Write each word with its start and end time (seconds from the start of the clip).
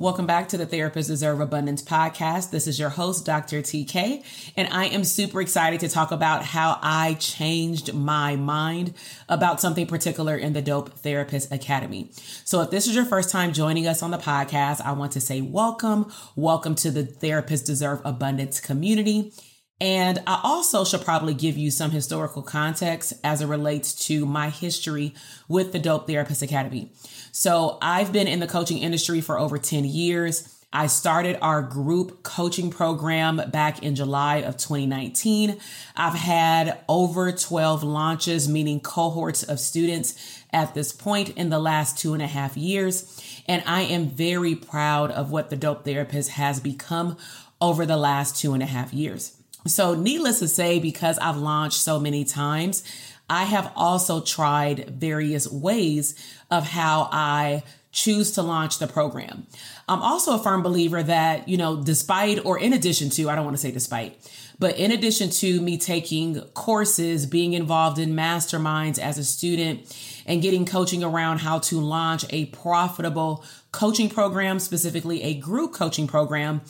Welcome 0.00 0.24
back 0.24 0.48
to 0.48 0.56
the 0.56 0.64
Therapist 0.64 1.10
Deserve 1.10 1.40
Abundance 1.40 1.82
podcast. 1.82 2.52
This 2.52 2.66
is 2.66 2.78
your 2.78 2.88
host, 2.88 3.26
Dr. 3.26 3.60
TK, 3.60 4.24
and 4.56 4.66
I 4.72 4.86
am 4.86 5.04
super 5.04 5.42
excited 5.42 5.78
to 5.80 5.90
talk 5.90 6.10
about 6.10 6.42
how 6.42 6.78
I 6.80 7.18
changed 7.20 7.92
my 7.92 8.34
mind 8.34 8.94
about 9.28 9.60
something 9.60 9.86
particular 9.86 10.38
in 10.38 10.54
the 10.54 10.62
Dope 10.62 10.94
Therapist 11.00 11.52
Academy. 11.52 12.08
So, 12.46 12.62
if 12.62 12.70
this 12.70 12.86
is 12.86 12.94
your 12.94 13.04
first 13.04 13.28
time 13.28 13.52
joining 13.52 13.86
us 13.86 14.02
on 14.02 14.10
the 14.10 14.16
podcast, 14.16 14.80
I 14.80 14.92
want 14.92 15.12
to 15.12 15.20
say 15.20 15.42
welcome. 15.42 16.10
Welcome 16.34 16.76
to 16.76 16.90
the 16.90 17.04
Therapist 17.04 17.66
Deserve 17.66 18.00
Abundance 18.02 18.58
community. 18.58 19.34
And 19.80 20.22
I 20.26 20.40
also 20.44 20.84
should 20.84 21.02
probably 21.02 21.32
give 21.32 21.56
you 21.56 21.70
some 21.70 21.90
historical 21.90 22.42
context 22.42 23.14
as 23.24 23.40
it 23.40 23.46
relates 23.46 23.94
to 24.06 24.26
my 24.26 24.50
history 24.50 25.14
with 25.48 25.72
the 25.72 25.78
Dope 25.78 26.06
Therapist 26.06 26.42
Academy. 26.42 26.90
So 27.32 27.78
I've 27.80 28.12
been 28.12 28.28
in 28.28 28.40
the 28.40 28.46
coaching 28.46 28.78
industry 28.78 29.20
for 29.20 29.38
over 29.38 29.56
10 29.56 29.84
years. 29.84 30.56
I 30.72 30.86
started 30.86 31.36
our 31.42 31.62
group 31.62 32.22
coaching 32.22 32.70
program 32.70 33.40
back 33.50 33.82
in 33.82 33.96
July 33.96 34.36
of 34.36 34.56
2019. 34.56 35.58
I've 35.96 36.14
had 36.14 36.78
over 36.88 37.32
12 37.32 37.82
launches, 37.82 38.48
meaning 38.48 38.78
cohorts 38.80 39.42
of 39.42 39.58
students 39.58 40.44
at 40.52 40.74
this 40.74 40.92
point 40.92 41.30
in 41.30 41.50
the 41.50 41.58
last 41.58 41.98
two 41.98 42.12
and 42.12 42.22
a 42.22 42.28
half 42.28 42.56
years. 42.56 43.20
And 43.48 43.64
I 43.66 43.82
am 43.82 44.08
very 44.08 44.54
proud 44.54 45.10
of 45.10 45.32
what 45.32 45.50
the 45.50 45.56
Dope 45.56 45.84
Therapist 45.84 46.30
has 46.30 46.60
become 46.60 47.16
over 47.60 47.84
the 47.84 47.96
last 47.96 48.36
two 48.36 48.54
and 48.54 48.62
a 48.62 48.66
half 48.66 48.92
years. 48.92 49.39
So, 49.66 49.94
needless 49.94 50.38
to 50.38 50.48
say, 50.48 50.78
because 50.78 51.18
I've 51.18 51.36
launched 51.36 51.80
so 51.80 52.00
many 52.00 52.24
times, 52.24 52.82
I 53.28 53.44
have 53.44 53.72
also 53.76 54.20
tried 54.20 54.90
various 54.90 55.50
ways 55.50 56.14
of 56.50 56.66
how 56.66 57.08
I 57.12 57.62
choose 57.92 58.32
to 58.32 58.42
launch 58.42 58.78
the 58.78 58.86
program. 58.86 59.46
I'm 59.88 60.00
also 60.00 60.34
a 60.34 60.38
firm 60.38 60.62
believer 60.62 61.02
that, 61.02 61.48
you 61.48 61.56
know, 61.56 61.82
despite 61.82 62.44
or 62.44 62.58
in 62.58 62.72
addition 62.72 63.10
to, 63.10 63.28
I 63.28 63.34
don't 63.34 63.44
want 63.44 63.56
to 63.56 63.60
say 63.60 63.72
despite, 63.72 64.16
but 64.58 64.76
in 64.78 64.92
addition 64.92 65.30
to 65.30 65.60
me 65.60 65.76
taking 65.76 66.40
courses, 66.54 67.26
being 67.26 67.52
involved 67.54 67.98
in 67.98 68.10
masterminds 68.10 68.98
as 68.98 69.18
a 69.18 69.24
student, 69.24 69.96
and 70.26 70.42
getting 70.42 70.66
coaching 70.66 71.02
around 71.02 71.38
how 71.38 71.58
to 71.58 71.80
launch 71.80 72.24
a 72.30 72.46
profitable 72.46 73.44
coaching 73.72 74.08
program, 74.08 74.58
specifically 74.58 75.22
a 75.22 75.34
group 75.34 75.72
coaching 75.72 76.06
program, 76.06 76.60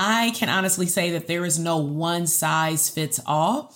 I 0.00 0.30
can 0.30 0.48
honestly 0.48 0.86
say 0.86 1.10
that 1.10 1.26
there 1.26 1.44
is 1.44 1.58
no 1.58 1.78
one 1.78 2.28
size 2.28 2.88
fits 2.88 3.18
all. 3.26 3.74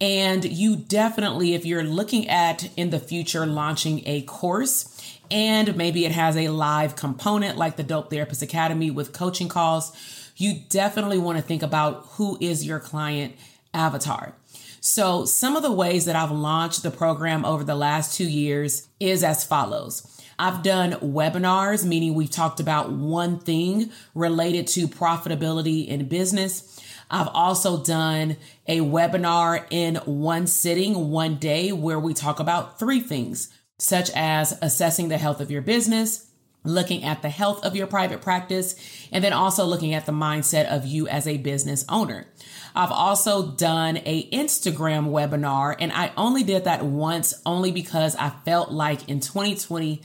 And 0.00 0.44
you 0.44 0.76
definitely, 0.76 1.54
if 1.54 1.66
you're 1.66 1.82
looking 1.82 2.28
at 2.28 2.70
in 2.76 2.90
the 2.90 3.00
future 3.00 3.44
launching 3.44 4.02
a 4.06 4.22
course, 4.22 4.90
and 5.32 5.76
maybe 5.76 6.04
it 6.04 6.12
has 6.12 6.36
a 6.36 6.48
live 6.48 6.94
component 6.94 7.58
like 7.58 7.76
the 7.76 7.82
Dope 7.82 8.08
Therapist 8.08 8.40
Academy 8.40 8.90
with 8.92 9.12
coaching 9.12 9.48
calls, 9.48 9.92
you 10.36 10.60
definitely 10.68 11.18
want 11.18 11.38
to 11.38 11.42
think 11.42 11.62
about 11.62 12.06
who 12.10 12.38
is 12.40 12.64
your 12.64 12.78
client 12.78 13.34
avatar. 13.72 14.34
So, 14.80 15.24
some 15.24 15.56
of 15.56 15.62
the 15.62 15.72
ways 15.72 16.04
that 16.04 16.14
I've 16.14 16.30
launched 16.30 16.82
the 16.82 16.90
program 16.90 17.44
over 17.44 17.64
the 17.64 17.74
last 17.74 18.16
two 18.16 18.28
years 18.28 18.86
is 19.00 19.24
as 19.24 19.42
follows. 19.42 20.13
I've 20.38 20.62
done 20.62 20.92
webinars, 20.94 21.84
meaning 21.84 22.14
we've 22.14 22.30
talked 22.30 22.60
about 22.60 22.90
one 22.90 23.38
thing 23.38 23.90
related 24.14 24.66
to 24.68 24.88
profitability 24.88 25.86
in 25.86 26.08
business. 26.08 26.80
I've 27.10 27.28
also 27.28 27.82
done 27.82 28.36
a 28.66 28.80
webinar 28.80 29.66
in 29.70 29.96
one 29.96 30.46
sitting, 30.46 31.10
one 31.10 31.36
day, 31.36 31.70
where 31.72 32.00
we 32.00 32.14
talk 32.14 32.40
about 32.40 32.78
three 32.78 33.00
things, 33.00 33.50
such 33.78 34.10
as 34.14 34.58
assessing 34.62 35.08
the 35.08 35.18
health 35.18 35.40
of 35.40 35.50
your 35.50 35.62
business, 35.62 36.30
looking 36.64 37.04
at 37.04 37.22
the 37.22 37.28
health 37.28 37.64
of 37.64 37.76
your 37.76 37.86
private 37.86 38.22
practice, 38.22 38.74
and 39.12 39.22
then 39.22 39.32
also 39.32 39.64
looking 39.64 39.94
at 39.94 40.06
the 40.06 40.12
mindset 40.12 40.66
of 40.66 40.86
you 40.86 41.06
as 41.06 41.26
a 41.26 41.36
business 41.36 41.84
owner. 41.88 42.26
I've 42.74 42.90
also 42.90 43.52
done 43.52 43.98
a 44.04 44.28
Instagram 44.30 45.10
webinar 45.10 45.76
and 45.78 45.92
I 45.92 46.12
only 46.16 46.42
did 46.42 46.64
that 46.64 46.84
once 46.84 47.34
only 47.46 47.70
because 47.70 48.16
I 48.16 48.30
felt 48.44 48.72
like 48.72 49.08
in 49.08 49.20
2020 49.20 50.02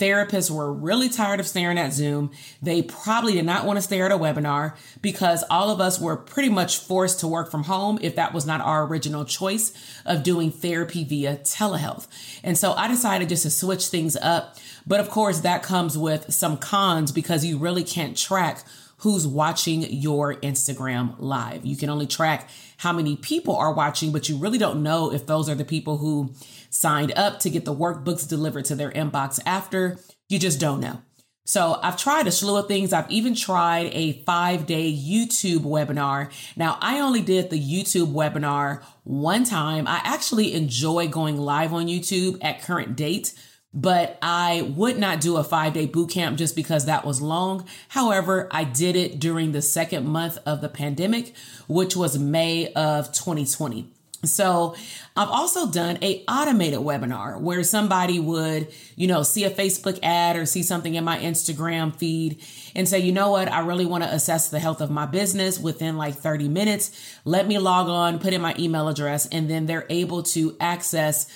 Therapists 0.00 0.50
were 0.50 0.72
really 0.72 1.10
tired 1.10 1.40
of 1.40 1.46
staring 1.46 1.78
at 1.78 1.92
Zoom. 1.92 2.30
They 2.62 2.80
probably 2.80 3.34
did 3.34 3.44
not 3.44 3.66
want 3.66 3.76
to 3.76 3.82
stare 3.82 4.06
at 4.06 4.12
a 4.12 4.16
webinar 4.16 4.74
because 5.02 5.44
all 5.50 5.68
of 5.68 5.78
us 5.78 6.00
were 6.00 6.16
pretty 6.16 6.48
much 6.48 6.78
forced 6.78 7.20
to 7.20 7.28
work 7.28 7.50
from 7.50 7.64
home 7.64 7.98
if 8.00 8.16
that 8.16 8.32
was 8.32 8.46
not 8.46 8.62
our 8.62 8.86
original 8.86 9.26
choice 9.26 9.74
of 10.06 10.22
doing 10.22 10.50
therapy 10.50 11.04
via 11.04 11.36
telehealth. 11.36 12.08
And 12.42 12.56
so 12.56 12.72
I 12.72 12.88
decided 12.88 13.28
just 13.28 13.42
to 13.42 13.50
switch 13.50 13.88
things 13.88 14.16
up. 14.16 14.56
But 14.86 15.00
of 15.00 15.10
course, 15.10 15.40
that 15.40 15.62
comes 15.62 15.98
with 15.98 16.32
some 16.32 16.56
cons 16.56 17.12
because 17.12 17.44
you 17.44 17.58
really 17.58 17.84
can't 17.84 18.16
track 18.16 18.64
who's 19.00 19.26
watching 19.26 19.82
your 19.82 20.34
Instagram 20.36 21.14
live. 21.18 21.64
You 21.64 21.76
can 21.76 21.88
only 21.88 22.06
track 22.06 22.48
how 22.76 22.92
many 22.92 23.16
people 23.16 23.56
are 23.56 23.72
watching, 23.72 24.12
but 24.12 24.28
you 24.28 24.36
really 24.36 24.58
don't 24.58 24.82
know 24.82 25.12
if 25.12 25.26
those 25.26 25.48
are 25.48 25.54
the 25.54 25.64
people 25.64 25.98
who 25.98 26.32
signed 26.70 27.12
up 27.16 27.40
to 27.40 27.50
get 27.50 27.64
the 27.64 27.74
workbooks 27.74 28.26
delivered 28.26 28.64
to 28.66 28.74
their 28.74 28.90
inbox 28.92 29.38
after. 29.44 29.98
You 30.28 30.38
just 30.38 30.58
don't 30.58 30.80
know. 30.80 31.02
So 31.44 31.80
I've 31.82 31.96
tried 31.96 32.28
a 32.28 32.30
slew 32.30 32.56
of 32.56 32.68
things. 32.68 32.92
I've 32.92 33.10
even 33.10 33.34
tried 33.34 33.90
a 33.92 34.22
five 34.22 34.66
day 34.66 34.92
YouTube 34.92 35.62
webinar. 35.62 36.30
Now 36.56 36.78
I 36.80 37.00
only 37.00 37.22
did 37.22 37.50
the 37.50 37.60
YouTube 37.60 38.12
webinar 38.12 38.84
one 39.02 39.42
time. 39.42 39.88
I 39.88 40.00
actually 40.04 40.54
enjoy 40.54 41.08
going 41.08 41.38
live 41.38 41.72
on 41.72 41.88
YouTube 41.88 42.38
at 42.40 42.62
current 42.62 42.94
date, 42.94 43.34
but 43.74 44.16
I 44.22 44.62
would 44.76 44.96
not 44.96 45.20
do 45.20 45.38
a 45.38 45.42
five 45.42 45.72
day 45.72 45.86
boot 45.86 46.10
camp 46.10 46.38
just 46.38 46.54
because 46.54 46.84
that 46.84 47.04
was 47.04 47.20
long. 47.20 47.66
However, 47.88 48.46
I 48.52 48.62
did 48.62 48.94
it 48.94 49.18
during 49.18 49.50
the 49.50 49.62
second 49.62 50.06
month 50.06 50.38
of 50.46 50.60
the 50.60 50.68
pandemic, 50.68 51.34
which 51.66 51.96
was 51.96 52.16
May 52.16 52.72
of 52.74 53.10
2020. 53.10 53.90
So 54.24 54.74
I've 55.16 55.28
also 55.28 55.70
done 55.70 55.98
a 56.02 56.24
automated 56.28 56.80
webinar 56.80 57.40
where 57.40 57.62
somebody 57.62 58.18
would, 58.18 58.68
you 58.96 59.06
know, 59.06 59.22
see 59.22 59.44
a 59.44 59.50
Facebook 59.50 59.98
ad 60.02 60.36
or 60.36 60.44
see 60.44 60.62
something 60.62 60.94
in 60.94 61.04
my 61.04 61.18
Instagram 61.18 61.94
feed 61.96 62.42
and 62.74 62.88
say, 62.88 62.98
you 62.98 63.12
know 63.12 63.30
what, 63.30 63.50
I 63.50 63.60
really 63.60 63.86
want 63.86 64.04
to 64.04 64.12
assess 64.12 64.50
the 64.50 64.58
health 64.58 64.80
of 64.80 64.90
my 64.90 65.06
business 65.06 65.58
within 65.58 65.96
like 65.96 66.16
30 66.16 66.48
minutes. 66.48 67.18
Let 67.24 67.46
me 67.46 67.58
log 67.58 67.88
on, 67.88 68.18
put 68.18 68.34
in 68.34 68.42
my 68.42 68.54
email 68.58 68.88
address, 68.88 69.26
and 69.26 69.48
then 69.48 69.66
they're 69.66 69.86
able 69.88 70.22
to 70.24 70.54
access 70.60 71.26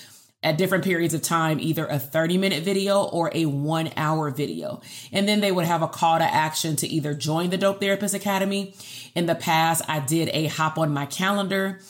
at 0.44 0.58
different 0.58 0.84
periods 0.84 1.14
of 1.14 1.22
time, 1.22 1.58
either 1.58 1.86
a 1.86 1.98
30 1.98 2.36
minute 2.36 2.62
video 2.62 3.02
or 3.02 3.30
a 3.34 3.46
one 3.46 3.90
hour 3.96 4.30
video. 4.30 4.82
And 5.10 5.26
then 5.26 5.40
they 5.40 5.50
would 5.50 5.64
have 5.64 5.82
a 5.82 5.88
call 5.88 6.18
to 6.18 6.24
action 6.24 6.76
to 6.76 6.86
either 6.86 7.14
join 7.14 7.48
the 7.48 7.56
Dope 7.56 7.80
Therapist 7.80 8.14
Academy. 8.14 8.74
In 9.14 9.26
the 9.26 9.34
past, 9.34 9.82
I 9.88 10.00
did 10.00 10.28
a 10.32 10.46
hop 10.46 10.76
on 10.76 10.92
my 10.92 11.06
calendar, 11.06 11.80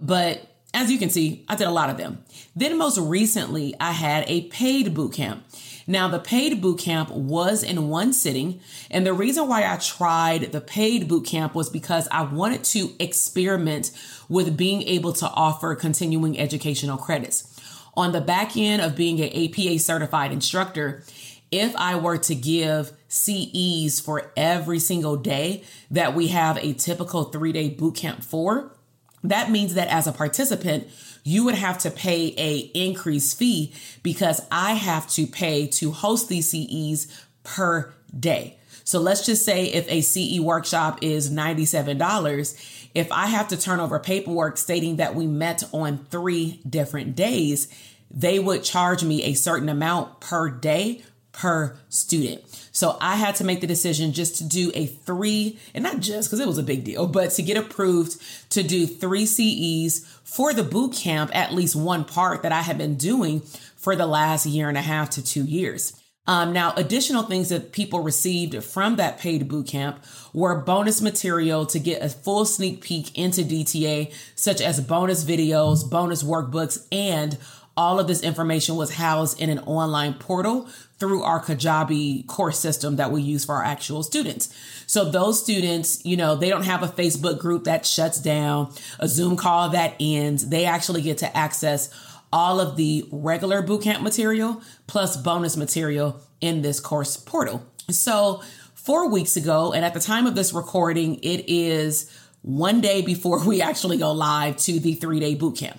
but 0.00 0.46
as 0.72 0.90
you 0.90 0.98
can 0.98 1.10
see, 1.10 1.44
I 1.48 1.56
did 1.56 1.66
a 1.66 1.72
lot 1.72 1.90
of 1.90 1.96
them. 1.96 2.24
Then 2.54 2.78
most 2.78 2.98
recently, 2.98 3.74
I 3.80 3.92
had 3.92 4.24
a 4.28 4.42
paid 4.42 4.94
boot 4.94 5.12
camp. 5.12 5.44
Now, 5.86 6.06
the 6.06 6.20
paid 6.20 6.62
boot 6.62 6.78
camp 6.78 7.10
was 7.10 7.64
in 7.64 7.88
one 7.88 8.12
sitting. 8.12 8.60
And 8.88 9.04
the 9.04 9.12
reason 9.12 9.48
why 9.48 9.64
I 9.64 9.76
tried 9.78 10.52
the 10.52 10.60
paid 10.60 11.08
boot 11.08 11.26
camp 11.26 11.56
was 11.56 11.68
because 11.68 12.06
I 12.12 12.22
wanted 12.22 12.62
to 12.64 12.92
experiment 13.00 13.90
with 14.28 14.56
being 14.56 14.82
able 14.82 15.12
to 15.14 15.26
offer 15.28 15.74
continuing 15.74 16.38
educational 16.38 16.98
credits 16.98 17.50
on 17.96 18.12
the 18.12 18.20
back 18.20 18.56
end 18.56 18.82
of 18.82 18.96
being 18.96 19.20
an 19.20 19.28
APA 19.28 19.78
certified 19.78 20.32
instructor, 20.32 21.02
if 21.50 21.74
I 21.76 21.96
were 21.96 22.18
to 22.18 22.34
give 22.34 22.92
CEs 23.08 24.00
for 24.00 24.32
every 24.36 24.78
single 24.78 25.16
day 25.16 25.64
that 25.90 26.14
we 26.14 26.28
have 26.28 26.56
a 26.58 26.72
typical 26.72 27.24
three 27.24 27.52
day 27.52 27.68
boot 27.68 27.96
camp 27.96 28.22
for, 28.22 28.72
that 29.22 29.50
means 29.50 29.74
that 29.74 29.88
as 29.88 30.06
a 30.06 30.12
participant, 30.12 30.88
you 31.24 31.44
would 31.44 31.54
have 31.54 31.78
to 31.78 31.90
pay 31.90 32.34
a 32.38 32.70
increased 32.74 33.38
fee 33.38 33.72
because 34.02 34.40
I 34.50 34.72
have 34.72 35.08
to 35.10 35.26
pay 35.26 35.66
to 35.68 35.92
host 35.92 36.28
these 36.28 36.50
CEs 36.50 37.06
per 37.42 37.92
day. 38.18 38.56
So 38.84 38.98
let's 38.98 39.24
just 39.24 39.44
say 39.44 39.66
if 39.66 39.86
a 39.88 40.00
CE 40.00 40.40
workshop 40.40 40.98
is 41.02 41.30
$97, 41.30 42.88
if 42.94 43.12
I 43.12 43.26
have 43.26 43.48
to 43.48 43.56
turn 43.56 43.78
over 43.78 43.98
paperwork 43.98 44.56
stating 44.56 44.96
that 44.96 45.14
we 45.14 45.26
met 45.26 45.62
on 45.72 46.06
three 46.10 46.60
different 46.68 47.14
days, 47.14 47.68
they 48.10 48.38
would 48.40 48.64
charge 48.64 49.04
me 49.04 49.22
a 49.24 49.34
certain 49.34 49.68
amount 49.68 50.20
per 50.20 50.50
day 50.50 51.02
per 51.32 51.76
student. 51.88 52.42
So 52.72 52.96
I 53.00 53.16
had 53.16 53.36
to 53.36 53.44
make 53.44 53.60
the 53.60 53.66
decision 53.66 54.12
just 54.12 54.36
to 54.36 54.44
do 54.44 54.70
a 54.74 54.86
three, 54.86 55.58
and 55.74 55.84
not 55.84 56.00
just 56.00 56.28
because 56.28 56.40
it 56.40 56.48
was 56.48 56.58
a 56.58 56.62
big 56.62 56.84
deal, 56.84 57.06
but 57.06 57.30
to 57.32 57.42
get 57.42 57.56
approved 57.56 58.20
to 58.50 58.62
do 58.62 58.86
three 58.86 59.26
CEs 59.26 60.06
for 60.24 60.52
the 60.52 60.62
boot 60.62 60.92
camp, 60.94 61.30
at 61.34 61.54
least 61.54 61.76
one 61.76 62.04
part 62.04 62.42
that 62.42 62.52
I 62.52 62.62
had 62.62 62.78
been 62.78 62.96
doing 62.96 63.40
for 63.76 63.96
the 63.96 64.06
last 64.06 64.46
year 64.46 64.68
and 64.68 64.78
a 64.78 64.82
half 64.82 65.10
to 65.10 65.24
two 65.24 65.44
years. 65.44 66.00
Um, 66.26 66.52
now, 66.52 66.74
additional 66.76 67.24
things 67.24 67.48
that 67.48 67.72
people 67.72 68.00
received 68.00 68.62
from 68.62 68.96
that 68.96 69.18
paid 69.18 69.48
boot 69.48 69.66
camp 69.66 70.04
were 70.32 70.60
bonus 70.60 71.00
material 71.00 71.66
to 71.66 71.78
get 71.80 72.02
a 72.02 72.08
full 72.08 72.44
sneak 72.44 72.82
peek 72.82 73.18
into 73.18 73.40
DTA, 73.40 74.12
such 74.36 74.60
as 74.60 74.80
bonus 74.80 75.24
videos, 75.24 75.88
bonus 75.90 76.22
workbooks, 76.22 76.86
and 76.92 77.36
all 77.80 77.98
of 77.98 78.06
this 78.06 78.22
information 78.22 78.76
was 78.76 78.96
housed 78.96 79.40
in 79.40 79.48
an 79.48 79.58
online 79.60 80.12
portal 80.12 80.68
through 80.98 81.22
our 81.22 81.42
Kajabi 81.42 82.26
course 82.26 82.58
system 82.58 82.96
that 82.96 83.10
we 83.10 83.22
use 83.22 83.46
for 83.46 83.54
our 83.54 83.64
actual 83.64 84.02
students. 84.02 84.54
So 84.86 85.06
those 85.06 85.42
students, 85.42 86.04
you 86.04 86.14
know, 86.14 86.36
they 86.36 86.50
don't 86.50 86.66
have 86.66 86.82
a 86.82 86.88
Facebook 86.88 87.38
group 87.38 87.64
that 87.64 87.86
shuts 87.86 88.20
down, 88.20 88.70
a 88.98 89.08
Zoom 89.08 89.34
call 89.34 89.70
that 89.70 89.94
ends. 89.98 90.50
They 90.50 90.66
actually 90.66 91.00
get 91.00 91.16
to 91.18 91.34
access 91.34 91.88
all 92.30 92.60
of 92.60 92.76
the 92.76 93.08
regular 93.10 93.62
bootcamp 93.62 94.02
material 94.02 94.60
plus 94.86 95.16
bonus 95.16 95.56
material 95.56 96.20
in 96.42 96.60
this 96.60 96.80
course 96.80 97.16
portal. 97.16 97.64
So 97.88 98.42
four 98.74 99.08
weeks 99.08 99.38
ago, 99.38 99.72
and 99.72 99.86
at 99.86 99.94
the 99.94 100.00
time 100.00 100.26
of 100.26 100.34
this 100.34 100.52
recording, 100.52 101.14
it 101.22 101.48
is 101.48 102.14
one 102.42 102.82
day 102.82 103.00
before 103.00 103.42
we 103.46 103.62
actually 103.62 103.96
go 103.96 104.12
live 104.12 104.58
to 104.58 104.78
the 104.78 104.92
three 104.96 105.18
day 105.18 105.34
bootcamp. 105.34 105.78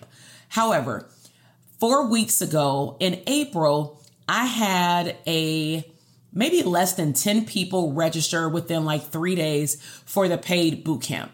However, 0.50 1.08
four 1.82 2.06
weeks 2.06 2.44
ago 2.44 2.96
in 3.00 3.20
April, 3.26 4.00
I 4.30 4.46
had 4.46 5.18
a 5.26 5.84
maybe 6.32 6.62
less 6.62 6.94
than 6.94 7.12
10 7.12 7.46
people 7.46 7.92
register 7.94 8.48
within 8.48 8.86
like 8.86 9.02
three 9.02 9.34
days 9.34 9.82
for 10.06 10.28
the 10.28 10.38
paid 10.38 10.84
boot 10.84 11.02
camp. 11.02 11.32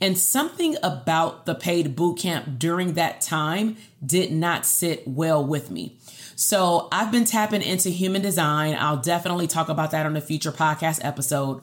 And 0.00 0.16
something 0.16 0.76
about 0.82 1.44
the 1.44 1.54
paid 1.54 1.94
boot 1.94 2.18
camp 2.18 2.58
during 2.58 2.94
that 2.94 3.20
time 3.20 3.76
did 4.04 4.32
not 4.32 4.64
sit 4.64 5.06
well 5.06 5.44
with 5.44 5.70
me. 5.70 5.98
So 6.34 6.88
I've 6.90 7.12
been 7.12 7.26
tapping 7.26 7.60
into 7.60 7.90
human 7.90 8.22
design. 8.22 8.74
I'll 8.80 8.96
definitely 8.96 9.48
talk 9.48 9.68
about 9.68 9.90
that 9.90 10.06
on 10.06 10.16
a 10.16 10.22
future 10.22 10.50
podcast 10.50 11.00
episode. 11.04 11.62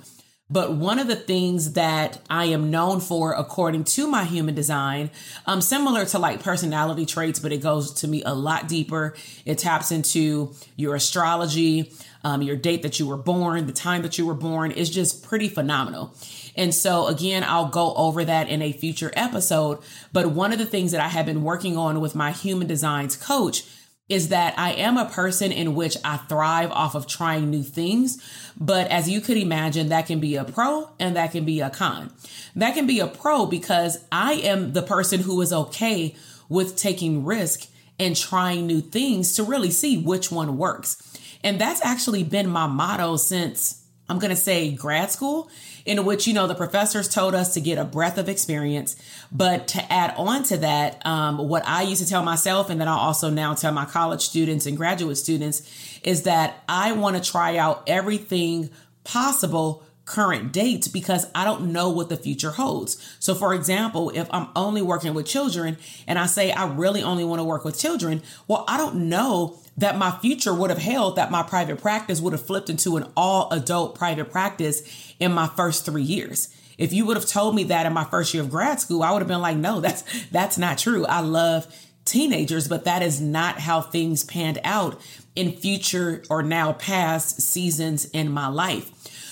But 0.50 0.72
one 0.72 0.98
of 0.98 1.08
the 1.08 1.16
things 1.16 1.74
that 1.74 2.22
I 2.30 2.46
am 2.46 2.72
known 2.72 3.02
for, 3.02 3.34
according 3.34 3.84
to 3.84 4.08
my 4.08 4.24
human 4.24 4.56
design, 4.56 5.12
um, 5.46 5.60
similar 5.60 6.06
to 6.06 6.20
like 6.20 6.42
personality 6.42 7.06
traits, 7.06 7.40
but 7.40 7.52
it 7.52 7.62
goes 7.62 7.92
to 7.96 8.08
me 8.08 8.24
a 8.26 8.34
lot 8.34 8.70
deeper. 8.70 9.14
It 9.46 9.58
taps 9.58 9.92
into 9.92 10.54
your 10.78 10.96
astrology, 10.96 11.92
um, 12.24 12.42
your 12.42 12.56
date 12.56 12.82
that 12.84 12.98
you 12.98 13.08
were 13.08 13.18
born, 13.18 13.68
the 13.68 13.74
time 13.74 14.04
that 14.04 14.18
you 14.18 14.26
were 14.26 14.34
born 14.34 14.72
is 14.72 14.90
just 14.90 15.22
pretty 15.22 15.50
phenomenal. 15.50 16.14
And 16.56 16.74
so, 16.74 17.08
again, 17.08 17.44
I'll 17.44 17.68
go 17.68 17.94
over 17.96 18.24
that 18.24 18.48
in 18.48 18.62
a 18.62 18.72
future 18.72 19.12
episode. 19.16 19.80
But 20.14 20.32
one 20.32 20.54
of 20.54 20.60
the 20.60 20.66
things 20.66 20.92
that 20.94 21.02
I 21.02 21.10
have 21.10 21.26
been 21.26 21.44
working 21.44 21.78
on 21.78 22.00
with 22.00 22.16
my 22.16 22.32
human 22.32 22.68
designs 22.68 23.18
coach 23.18 23.64
is 24.10 24.30
that 24.30 24.58
I 24.58 24.72
am 24.74 24.98
a 24.98 25.06
person 25.06 25.52
in 25.52 25.76
which 25.76 25.98
I 26.04 26.18
thrive 26.18 26.72
off 26.72 26.96
of 26.96 27.08
trying 27.08 27.50
new 27.50 27.64
things. 27.64 28.24
But 28.58 28.88
as 28.88 29.10
you 29.10 29.20
could 29.20 29.38
imagine, 29.38 29.90
that 29.90 30.08
can 30.08 30.20
be 30.20 30.36
a 30.36 30.46
pro 30.46 30.90
and 31.00 31.16
that 31.16 31.32
can 31.32 31.44
be 31.44 31.60
a 31.60 31.70
con. 31.70 32.14
That 32.56 32.74
can 32.74 32.88
be 32.88 33.00
a 33.00 33.08
pro 33.08 33.46
because 33.46 34.04
I 34.12 34.34
am 34.34 34.74
the 34.74 34.82
person 34.82 35.22
who 35.22 35.42
is 35.42 35.52
okay 35.52 36.16
with 36.48 36.78
taking 36.78 37.26
risk 37.26 37.68
and 38.00 38.16
trying 38.16 38.66
new 38.66 38.80
things 38.80 39.34
to 39.34 39.44
really 39.44 39.72
see 39.72 39.98
which 39.98 40.32
one 40.32 40.58
works. 40.58 41.02
And 41.44 41.60
that's 41.60 41.84
actually 41.84 42.24
been 42.24 42.50
my 42.50 42.68
motto 42.68 43.18
since 43.18 43.77
I'm 44.10 44.20
going 44.20 44.30
to 44.30 44.36
say 44.36 44.72
grad 44.72 45.12
school 45.12 45.50
in 45.86 46.04
which, 46.06 46.28
you 46.28 46.34
know, 46.34 46.48
the 46.48 46.56
professors 46.56 47.08
told 47.08 47.36
us 47.36 47.54
to 47.54 47.62
get 47.62 47.78
a 47.78 47.84
breadth 47.84 48.18
of 48.18 48.30
experience. 48.30 48.96
But 49.32 49.68
to 49.70 49.94
add 49.94 50.14
on 50.18 50.44
to 50.44 50.58
that, 50.58 51.06
um, 51.06 51.38
what 51.38 51.68
I 51.68 51.84
used 51.84 52.04
to 52.04 52.10
tell 52.10 52.24
myself, 52.24 52.70
and 52.70 52.80
then 52.80 52.88
I'll 52.88 52.98
also 52.98 53.30
now 53.30 53.54
tell 53.54 53.72
my 53.72 53.86
college 53.86 54.22
students 54.22 54.66
and 54.66 54.78
graduate 54.78 55.18
students, 55.18 56.00
is 56.04 56.24
that 56.24 56.64
I 56.68 56.92
want 56.94 57.22
to 57.22 57.32
try 57.32 57.58
out 57.58 57.84
everything 57.88 58.70
possible 59.04 59.84
current 60.06 60.54
date 60.54 60.88
because 60.94 61.28
I 61.36 61.44
don't 61.44 61.74
know 61.74 61.90
what 61.90 62.10
the 62.10 62.18
future 62.18 62.52
holds. 62.52 62.98
So, 63.20 63.36
for 63.36 63.54
example, 63.54 64.10
if 64.16 64.28
I'm 64.32 64.48
only 64.56 64.82
working 64.82 65.14
with 65.14 65.26
children 65.26 65.78
and 66.08 66.18
I 66.18 66.26
say 66.26 66.52
I 66.52 66.68
really 66.68 67.04
only 67.04 67.26
want 67.26 67.40
to 67.40 67.44
work 67.44 67.66
with 67.66 67.78
children, 67.78 68.24
well, 68.48 68.64
I 68.68 68.78
don't 68.78 69.10
know 69.10 69.58
that 69.78 69.98
my 69.98 70.12
future 70.12 70.54
would 70.54 70.70
have 70.70 70.80
held 70.80 71.16
that 71.16 71.32
my 71.32 71.44
private 71.44 71.80
practice 71.80 72.20
would 72.20 72.34
have 72.34 72.46
flipped 72.46 72.70
into 72.70 72.98
an 72.98 73.06
all 73.16 73.50
adult 73.52 73.96
private 73.96 74.32
practice 74.32 75.14
in 75.20 75.32
my 75.32 75.48
first 75.48 75.86
three 75.86 76.04
years. 76.04 76.54
If 76.78 76.94
you 76.94 77.06
would 77.06 77.18
have 77.18 77.26
told 77.26 77.56
me 77.56 77.64
that 77.66 77.86
in 77.86 77.94
my 77.94 78.04
first 78.04 78.34
year 78.34 78.44
of 78.44 78.52
grad 78.52 78.80
school, 78.80 79.04
I 79.04 79.12
would 79.12 79.22
have 79.22 79.28
been 79.28 79.42
like, 79.42 79.58
no, 79.58 79.80
that's, 79.82 80.04
that's 80.30 80.58
not 80.58 80.78
true. 80.78 81.06
I 81.06 81.22
love 81.22 81.68
teenagers, 82.06 82.68
but 82.68 82.86
that 82.86 83.02
is 83.02 83.20
not 83.20 83.60
how 83.60 83.82
things 83.82 84.24
panned 84.24 84.60
out 84.64 85.00
in 85.36 85.52
future 85.52 86.24
or 86.30 86.42
now 86.42 86.74
past 86.74 87.42
seasons 87.42 88.06
in 88.06 88.32
my 88.32 88.48
life. 88.48 88.92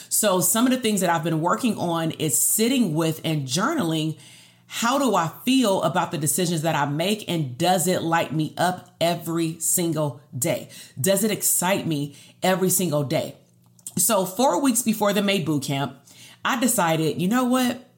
So 0.09 0.39
some 0.39 0.65
of 0.65 0.71
the 0.71 0.79
things 0.79 1.01
that 1.01 1.09
I've 1.09 1.23
been 1.23 1.41
working 1.41 1.77
on 1.77 2.11
is 2.11 2.37
sitting 2.37 2.93
with 2.93 3.21
and 3.23 3.47
journaling. 3.47 4.17
How 4.79 4.99
do 4.99 5.15
I 5.15 5.31
feel 5.45 5.81
about 5.83 6.11
the 6.11 6.17
decisions 6.17 6.63
that 6.63 6.75
I 6.75 6.85
make? 6.85 7.29
And 7.29 7.57
does 7.57 7.87
it 7.87 8.01
light 8.01 8.33
me 8.33 8.53
up 8.57 8.93
every 8.99 9.57
single 9.61 10.19
day? 10.37 10.67
Does 10.99 11.23
it 11.23 11.31
excite 11.31 11.87
me 11.87 12.17
every 12.43 12.69
single 12.69 13.05
day? 13.05 13.37
So, 13.95 14.25
four 14.25 14.61
weeks 14.61 14.81
before 14.81 15.13
the 15.13 15.21
May 15.21 15.39
boot 15.39 15.63
camp, 15.63 15.95
I 16.43 16.59
decided, 16.59 17.21
you 17.21 17.29
know 17.29 17.45
what? 17.45 17.89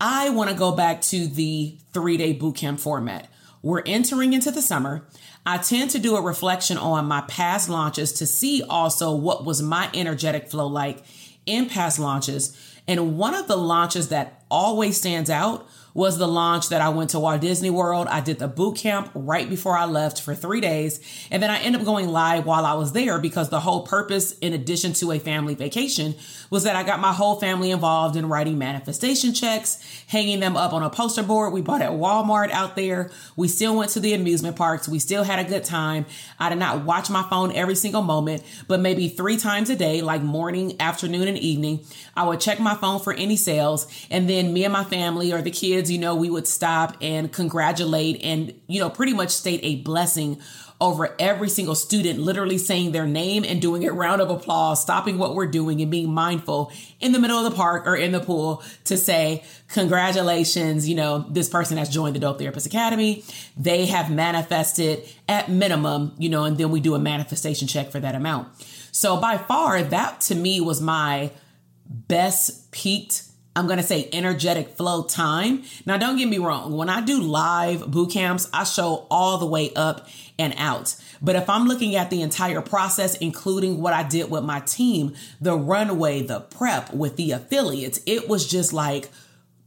I 0.00 0.30
want 0.30 0.48
to 0.48 0.56
go 0.56 0.72
back 0.72 1.02
to 1.02 1.26
the 1.26 1.76
three 1.92 2.16
day 2.16 2.32
boot 2.32 2.56
camp 2.56 2.80
format. 2.80 3.28
We're 3.60 3.82
entering 3.84 4.32
into 4.32 4.50
the 4.50 4.62
summer. 4.62 5.06
I 5.44 5.58
tend 5.58 5.90
to 5.90 5.98
do 5.98 6.16
a 6.16 6.22
reflection 6.22 6.78
on 6.78 7.04
my 7.04 7.20
past 7.28 7.68
launches 7.68 8.14
to 8.14 8.26
see 8.26 8.62
also 8.62 9.14
what 9.14 9.44
was 9.44 9.60
my 9.60 9.90
energetic 9.92 10.48
flow 10.48 10.66
like 10.66 11.04
in 11.44 11.68
past 11.68 11.98
launches. 11.98 12.56
And 12.88 13.18
one 13.18 13.34
of 13.34 13.48
the 13.48 13.56
launches 13.56 14.08
that 14.08 14.44
always 14.50 14.96
stands 14.96 15.30
out 15.30 15.68
was 15.96 16.18
the 16.18 16.28
launch 16.28 16.68
that 16.68 16.82
I 16.82 16.90
went 16.90 17.08
to 17.10 17.18
Walt 17.18 17.40
Disney 17.40 17.70
World. 17.70 18.06
I 18.08 18.20
did 18.20 18.38
the 18.38 18.48
boot 18.48 18.76
camp 18.76 19.10
right 19.14 19.48
before 19.48 19.78
I 19.78 19.86
left 19.86 20.20
for 20.20 20.34
three 20.34 20.60
days. 20.60 21.00
And 21.30 21.42
then 21.42 21.48
I 21.48 21.58
ended 21.60 21.80
up 21.80 21.86
going 21.86 22.08
live 22.08 22.44
while 22.44 22.66
I 22.66 22.74
was 22.74 22.92
there 22.92 23.18
because 23.18 23.48
the 23.48 23.60
whole 23.60 23.86
purpose, 23.86 24.36
in 24.40 24.52
addition 24.52 24.92
to 24.94 25.12
a 25.12 25.18
family 25.18 25.54
vacation, 25.54 26.14
was 26.50 26.64
that 26.64 26.76
I 26.76 26.82
got 26.82 27.00
my 27.00 27.14
whole 27.14 27.40
family 27.40 27.70
involved 27.70 28.14
in 28.14 28.28
writing 28.28 28.58
manifestation 28.58 29.32
checks, 29.32 29.82
hanging 30.06 30.38
them 30.38 30.54
up 30.54 30.74
on 30.74 30.82
a 30.82 30.90
poster 30.90 31.22
board 31.22 31.54
we 31.54 31.62
bought 31.62 31.80
at 31.80 31.92
Walmart 31.92 32.50
out 32.50 32.76
there. 32.76 33.10
We 33.34 33.48
still 33.48 33.74
went 33.74 33.90
to 33.92 34.00
the 34.00 34.12
amusement 34.12 34.56
parks. 34.56 34.86
We 34.86 34.98
still 34.98 35.24
had 35.24 35.38
a 35.38 35.48
good 35.48 35.64
time. 35.64 36.04
I 36.38 36.50
did 36.50 36.58
not 36.58 36.84
watch 36.84 37.08
my 37.08 37.22
phone 37.22 37.52
every 37.52 37.74
single 37.74 38.02
moment, 38.02 38.42
but 38.68 38.80
maybe 38.80 39.08
three 39.08 39.38
times 39.38 39.70
a 39.70 39.76
day, 39.76 40.02
like 40.02 40.20
morning, 40.20 40.78
afternoon, 40.78 41.26
and 41.26 41.38
evening, 41.38 41.86
I 42.14 42.24
would 42.24 42.40
check 42.40 42.60
my 42.60 42.74
phone 42.74 43.00
for 43.00 43.14
any 43.14 43.36
sales. 43.36 43.86
And 44.10 44.28
then 44.36 44.52
me 44.52 44.64
and 44.64 44.72
my 44.72 44.84
family 44.84 45.32
or 45.32 45.42
the 45.42 45.50
kids, 45.50 45.90
you 45.90 45.98
know, 45.98 46.14
we 46.14 46.30
would 46.30 46.46
stop 46.46 46.96
and 47.00 47.32
congratulate 47.32 48.22
and, 48.22 48.54
you 48.66 48.78
know, 48.78 48.90
pretty 48.90 49.14
much 49.14 49.30
state 49.30 49.60
a 49.62 49.76
blessing 49.76 50.40
over 50.78 51.14
every 51.18 51.48
single 51.48 51.74
student, 51.74 52.18
literally 52.18 52.58
saying 52.58 52.92
their 52.92 53.06
name 53.06 53.44
and 53.44 53.62
doing 53.62 53.86
a 53.88 53.92
round 53.92 54.20
of 54.20 54.28
applause, 54.28 54.80
stopping 54.82 55.16
what 55.16 55.34
we're 55.34 55.46
doing 55.46 55.80
and 55.80 55.90
being 55.90 56.12
mindful 56.12 56.70
in 57.00 57.12
the 57.12 57.18
middle 57.18 57.38
of 57.38 57.50
the 57.50 57.56
park 57.56 57.86
or 57.86 57.96
in 57.96 58.12
the 58.12 58.20
pool 58.20 58.62
to 58.84 58.96
say, 58.96 59.42
congratulations, 59.68 60.86
you 60.86 60.94
know, 60.94 61.24
this 61.30 61.48
person 61.48 61.78
has 61.78 61.88
joined 61.88 62.14
the 62.14 62.20
Dope 62.20 62.38
Therapist 62.38 62.66
Academy. 62.66 63.24
They 63.56 63.86
have 63.86 64.10
manifested 64.10 65.02
at 65.28 65.48
minimum, 65.48 66.14
you 66.18 66.28
know, 66.28 66.44
and 66.44 66.58
then 66.58 66.70
we 66.70 66.80
do 66.80 66.94
a 66.94 66.98
manifestation 66.98 67.66
check 67.66 67.90
for 67.90 68.00
that 68.00 68.14
amount. 68.14 68.48
So 68.92 69.18
by 69.18 69.38
far, 69.38 69.82
that 69.82 70.20
to 70.22 70.34
me 70.34 70.60
was 70.60 70.82
my 70.82 71.30
best 71.88 72.70
peaked 72.70 73.22
I'm 73.56 73.66
going 73.66 73.78
to 73.78 73.82
say 73.82 74.08
energetic 74.12 74.76
flow 74.76 75.02
time. 75.02 75.64
Now, 75.86 75.96
don't 75.96 76.18
get 76.18 76.28
me 76.28 76.36
wrong. 76.36 76.76
When 76.76 76.90
I 76.90 77.00
do 77.00 77.22
live 77.22 77.90
boot 77.90 78.12
camps, 78.12 78.48
I 78.52 78.64
show 78.64 79.06
all 79.10 79.38
the 79.38 79.46
way 79.46 79.72
up 79.74 80.06
and 80.38 80.54
out. 80.58 80.94
But 81.22 81.36
if 81.36 81.48
I'm 81.48 81.66
looking 81.66 81.96
at 81.96 82.10
the 82.10 82.20
entire 82.20 82.60
process, 82.60 83.16
including 83.16 83.80
what 83.80 83.94
I 83.94 84.02
did 84.02 84.30
with 84.30 84.44
my 84.44 84.60
team, 84.60 85.14
the 85.40 85.56
runway, 85.56 86.22
the 86.22 86.40
prep 86.40 86.92
with 86.92 87.16
the 87.16 87.30
affiliates, 87.32 87.98
it 88.04 88.28
was 88.28 88.46
just 88.46 88.74
like 88.74 89.08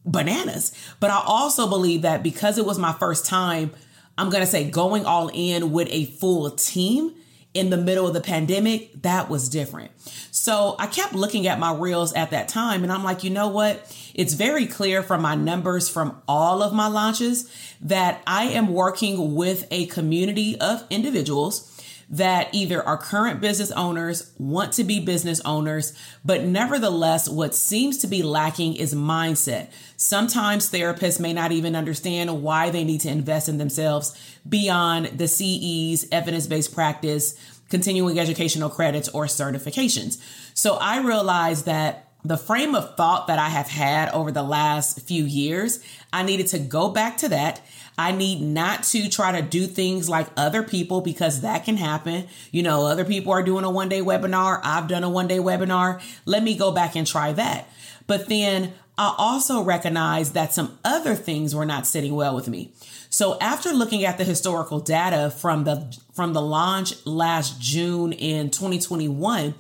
bananas. 0.05 0.71
But 0.99 1.09
I 1.09 1.21
also 1.25 1.67
believe 1.67 2.03
that 2.03 2.21
because 2.21 2.59
it 2.59 2.65
was 2.65 2.77
my 2.77 2.93
first 2.93 3.25
time, 3.25 3.71
I'm 4.19 4.29
going 4.29 4.43
to 4.43 4.47
say 4.47 4.69
going 4.69 5.05
all 5.05 5.31
in 5.33 5.71
with 5.71 5.87
a 5.89 6.05
full 6.05 6.51
team 6.51 7.15
in 7.53 7.69
the 7.69 7.77
middle 7.77 8.07
of 8.07 8.13
the 8.13 8.21
pandemic, 8.21 9.01
that 9.01 9.29
was 9.29 9.49
different. 9.49 9.91
So 10.31 10.75
I 10.77 10.87
kept 10.87 11.13
looking 11.13 11.47
at 11.47 11.59
my 11.59 11.73
reels 11.73 12.13
at 12.13 12.31
that 12.31 12.47
time 12.47 12.83
and 12.83 12.91
I'm 12.91 13.03
like, 13.03 13.23
you 13.23 13.29
know 13.29 13.47
what? 13.47 13.95
It's 14.13 14.33
very 14.33 14.67
clear 14.67 15.01
from 15.01 15.21
my 15.21 15.35
numbers 15.35 15.89
from 15.89 16.21
all 16.27 16.61
of 16.61 16.73
my 16.73 16.87
launches 16.87 17.49
that 17.81 18.21
I 18.27 18.45
am 18.45 18.73
working 18.73 19.35
with 19.35 19.67
a 19.71 19.87
community 19.87 20.59
of 20.59 20.85
individuals 20.89 21.78
that 22.11 22.49
either 22.53 22.83
are 22.83 22.97
current 22.97 23.39
business 23.39 23.71
owners, 23.71 24.33
want 24.39 24.73
to 24.73 24.83
be 24.83 24.99
business 24.99 25.39
owners, 25.45 25.93
but 26.25 26.43
nevertheless, 26.43 27.29
what 27.29 27.53
seems 27.53 27.99
to 27.99 28.07
be 28.07 28.23
lacking 28.23 28.75
is 28.75 28.95
mindset. 28.95 29.69
Sometimes 29.95 30.71
therapists 30.71 31.19
may 31.19 31.33
not 31.33 31.51
even 31.51 31.75
understand 31.75 32.41
why 32.41 32.71
they 32.71 32.83
need 32.83 33.01
to 33.01 33.09
invest 33.09 33.47
in 33.47 33.59
themselves 33.59 34.17
beyond 34.47 35.05
the 35.19 35.27
CEs, 35.27 36.07
evidence 36.11 36.47
based 36.47 36.73
practice, 36.73 37.35
continuing 37.69 38.19
educational 38.19 38.69
credits, 38.69 39.09
or 39.09 39.25
certifications. 39.25 40.19
So 40.55 40.77
I 40.77 41.01
realized 41.01 41.65
that 41.65 42.09
the 42.25 42.37
frame 42.37 42.75
of 42.75 42.97
thought 42.97 43.27
that 43.27 43.39
I 43.39 43.49
have 43.49 43.67
had 43.67 44.09
over 44.09 44.31
the 44.31 44.43
last 44.43 45.01
few 45.01 45.23
years, 45.23 45.79
I 46.11 46.23
needed 46.23 46.47
to 46.47 46.59
go 46.59 46.89
back 46.89 47.17
to 47.17 47.29
that 47.29 47.61
I 47.99 48.13
need 48.13 48.39
not 48.39 48.83
to 48.83 49.09
try 49.09 49.33
to 49.33 49.45
do 49.45 49.67
things 49.67 50.07
like 50.07 50.27
other 50.37 50.63
people 50.63 51.01
because 51.01 51.41
that 51.41 51.65
can 51.65 51.75
happen. 51.75 52.29
You 52.49 52.63
know, 52.63 52.85
other 52.85 53.03
people 53.03 53.33
are 53.33 53.43
doing 53.43 53.65
a 53.65 53.69
one 53.69 53.89
day 53.89 53.99
webinar. 53.99 54.61
I've 54.63 54.87
done 54.87 55.03
a 55.03 55.09
one 55.09 55.27
day 55.27 55.39
webinar. 55.39 56.01
Let 56.23 56.41
me 56.41 56.55
go 56.55 56.71
back 56.71 56.95
and 56.95 57.05
try 57.05 57.33
that. 57.33 57.67
But 58.07 58.29
then 58.29 58.71
I 58.97 59.13
also 59.17 59.61
recognize 59.61 60.31
that 60.31 60.53
some 60.53 60.79
other 60.85 61.13
things 61.13 61.53
were 61.53 61.65
not 61.65 61.85
sitting 61.85 62.15
well 62.15 62.33
with 62.33 62.47
me. 62.47 62.71
So 63.09 63.37
after 63.41 63.73
looking 63.73 64.05
at 64.05 64.17
the 64.17 64.23
historical 64.23 64.79
data 64.79 65.29
from 65.29 65.65
the 65.65 65.93
from 66.13 66.31
the 66.31 66.41
launch 66.41 67.05
last 67.05 67.59
June 67.59 68.13
in 68.13 68.49
2021, 68.49 69.55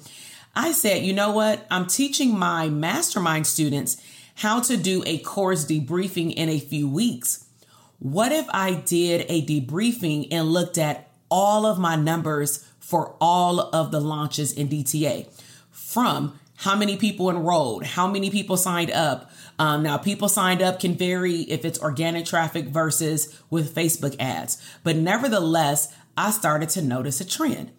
I 0.55 0.71
said, 0.71 1.03
you 1.03 1.11
know 1.11 1.33
what? 1.33 1.67
I'm 1.69 1.87
teaching 1.87 2.39
my 2.39 2.69
mastermind 2.69 3.47
students 3.47 4.01
how 4.35 4.61
to 4.61 4.77
do 4.77 5.03
a 5.05 5.17
course 5.17 5.65
debriefing 5.65 6.33
in 6.33 6.47
a 6.47 6.59
few 6.59 6.87
weeks. 6.87 7.43
What 7.99 8.31
if 8.31 8.47
I 8.49 8.73
did 8.73 9.25
a 9.29 9.45
debriefing 9.45 10.29
and 10.31 10.47
looked 10.47 10.77
at 10.77 11.09
all 11.29 11.65
of 11.65 11.77
my 11.77 11.95
numbers 11.95 12.65
for 12.79 13.15
all 13.21 13.59
of 13.59 13.91
the 13.91 13.99
launches 13.99 14.51
in 14.53 14.67
DTA 14.67 15.27
from 15.69 16.39
how 16.57 16.75
many 16.75 16.97
people 16.97 17.29
enrolled, 17.29 17.83
how 17.83 18.07
many 18.07 18.29
people 18.29 18.57
signed 18.57 18.91
up. 18.91 19.31
Um, 19.57 19.83
now, 19.83 19.97
people 19.97 20.27
signed 20.27 20.61
up 20.61 20.79
can 20.79 20.95
vary 20.95 21.41
if 21.43 21.63
it's 21.63 21.79
organic 21.79 22.25
traffic 22.25 22.67
versus 22.67 23.39
with 23.49 23.73
Facebook 23.73 24.15
ads, 24.19 24.61
but 24.83 24.97
nevertheless, 24.97 25.93
I 26.17 26.31
started 26.31 26.69
to 26.69 26.81
notice 26.81 27.21
a 27.21 27.27
trend. 27.27 27.71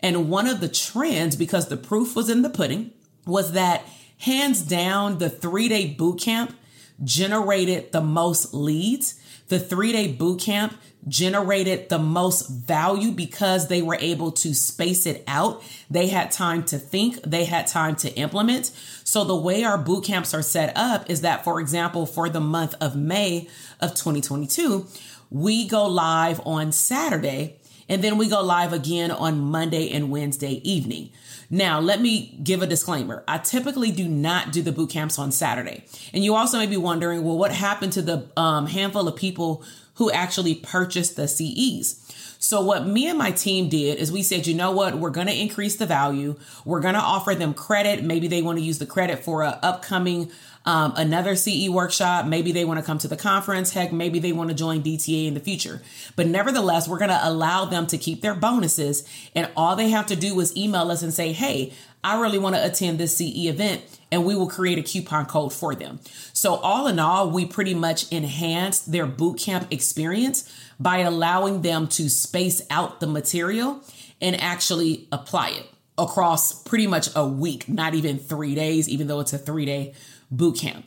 And 0.00 0.30
one 0.30 0.46
of 0.46 0.60
the 0.60 0.68
trends, 0.68 1.34
because 1.34 1.68
the 1.68 1.76
proof 1.76 2.14
was 2.14 2.30
in 2.30 2.42
the 2.42 2.50
pudding, 2.50 2.92
was 3.26 3.52
that 3.52 3.84
hands 4.18 4.62
down, 4.62 5.18
the 5.18 5.30
three 5.30 5.68
day 5.68 5.86
boot 5.86 6.20
camp 6.20 6.54
generated 7.02 7.92
the 7.92 8.00
most 8.00 8.54
leads 8.54 9.19
the 9.50 9.60
three 9.60 9.92
day 9.92 10.08
boot 10.08 10.40
camp 10.40 10.80
generated 11.08 11.88
the 11.88 11.98
most 11.98 12.48
value 12.48 13.10
because 13.10 13.68
they 13.68 13.82
were 13.82 13.98
able 14.00 14.30
to 14.30 14.54
space 14.54 15.06
it 15.06 15.24
out. 15.26 15.62
They 15.90 16.08
had 16.08 16.30
time 16.30 16.64
to 16.66 16.78
think, 16.78 17.22
they 17.22 17.46
had 17.46 17.66
time 17.66 17.96
to 17.96 18.10
implement. 18.14 18.66
So, 19.04 19.24
the 19.24 19.36
way 19.36 19.64
our 19.64 19.76
boot 19.76 20.04
camps 20.04 20.32
are 20.34 20.42
set 20.42 20.72
up 20.76 21.10
is 21.10 21.22
that, 21.22 21.44
for 21.44 21.60
example, 21.60 22.06
for 22.06 22.28
the 22.28 22.40
month 22.40 22.74
of 22.80 22.96
May 22.96 23.48
of 23.80 23.90
2022, 23.90 24.86
we 25.30 25.66
go 25.68 25.86
live 25.86 26.40
on 26.46 26.72
Saturday 26.72 27.59
and 27.90 28.04
then 28.04 28.16
we 28.16 28.28
go 28.28 28.40
live 28.40 28.72
again 28.72 29.10
on 29.10 29.40
Monday 29.40 29.90
and 29.90 30.10
Wednesday 30.10 30.60
evening. 30.62 31.10
Now, 31.50 31.80
let 31.80 32.00
me 32.00 32.38
give 32.40 32.62
a 32.62 32.66
disclaimer. 32.66 33.24
I 33.26 33.38
typically 33.38 33.90
do 33.90 34.08
not 34.08 34.52
do 34.52 34.62
the 34.62 34.70
boot 34.70 34.90
camps 34.90 35.18
on 35.18 35.32
Saturday. 35.32 35.84
And 36.14 36.24
you 36.24 36.36
also 36.36 36.58
may 36.58 36.66
be 36.66 36.76
wondering, 36.76 37.24
well, 37.24 37.36
what 37.36 37.50
happened 37.50 37.92
to 37.94 38.02
the 38.02 38.30
um, 38.36 38.66
handful 38.66 39.08
of 39.08 39.16
people 39.16 39.64
who 39.94 40.08
actually 40.12 40.54
purchased 40.54 41.16
the 41.16 41.26
CEs? 41.26 42.36
So 42.38 42.62
what 42.62 42.86
me 42.86 43.08
and 43.08 43.18
my 43.18 43.32
team 43.32 43.68
did 43.68 43.98
is 43.98 44.12
we 44.12 44.22
said, 44.22 44.46
you 44.46 44.54
know 44.54 44.70
what, 44.70 44.94
we're 44.94 45.10
going 45.10 45.26
to 45.26 45.36
increase 45.36 45.76
the 45.76 45.84
value. 45.84 46.36
We're 46.64 46.80
going 46.80 46.94
to 46.94 47.00
offer 47.00 47.34
them 47.34 47.52
credit. 47.52 48.04
Maybe 48.04 48.28
they 48.28 48.40
want 48.40 48.58
to 48.58 48.64
use 48.64 48.78
the 48.78 48.86
credit 48.86 49.18
for 49.18 49.42
an 49.42 49.58
upcoming 49.62 50.30
um, 50.70 50.92
another 50.96 51.34
CE 51.34 51.68
workshop. 51.68 52.26
Maybe 52.26 52.52
they 52.52 52.64
want 52.64 52.78
to 52.78 52.86
come 52.86 52.98
to 52.98 53.08
the 53.08 53.16
conference. 53.16 53.72
Heck, 53.72 53.92
maybe 53.92 54.20
they 54.20 54.30
want 54.30 54.50
to 54.50 54.54
join 54.54 54.84
DTA 54.84 55.26
in 55.26 55.34
the 55.34 55.40
future. 55.40 55.82
But 56.14 56.28
nevertheless, 56.28 56.86
we're 56.86 57.00
going 57.00 57.10
to 57.10 57.18
allow 57.20 57.64
them 57.64 57.88
to 57.88 57.98
keep 57.98 58.20
their 58.20 58.34
bonuses. 58.34 59.02
And 59.34 59.50
all 59.56 59.74
they 59.74 59.88
have 59.88 60.06
to 60.06 60.16
do 60.16 60.38
is 60.38 60.56
email 60.56 60.92
us 60.92 61.02
and 61.02 61.12
say, 61.12 61.32
hey, 61.32 61.72
I 62.04 62.20
really 62.20 62.38
want 62.38 62.54
to 62.54 62.64
attend 62.64 62.98
this 62.98 63.16
CE 63.16 63.46
event. 63.48 63.82
And 64.12 64.24
we 64.24 64.36
will 64.36 64.48
create 64.48 64.78
a 64.78 64.82
coupon 64.82 65.26
code 65.26 65.52
for 65.52 65.74
them. 65.74 65.98
So, 66.32 66.54
all 66.54 66.86
in 66.86 67.00
all, 67.00 67.30
we 67.30 67.46
pretty 67.46 67.74
much 67.74 68.10
enhanced 68.12 68.92
their 68.92 69.06
bootcamp 69.08 69.72
experience 69.72 70.52
by 70.78 70.98
allowing 70.98 71.62
them 71.62 71.88
to 71.88 72.08
space 72.08 72.62
out 72.70 73.00
the 73.00 73.06
material 73.08 73.82
and 74.20 74.40
actually 74.40 75.08
apply 75.10 75.50
it 75.50 75.66
across 75.98 76.62
pretty 76.62 76.86
much 76.86 77.08
a 77.14 77.26
week, 77.26 77.68
not 77.68 77.94
even 77.94 78.18
three 78.18 78.54
days, 78.54 78.88
even 78.88 79.06
though 79.08 79.20
it's 79.20 79.32
a 79.32 79.38
three 79.38 79.64
day 79.64 79.94
boot 80.30 80.58
camp. 80.58 80.86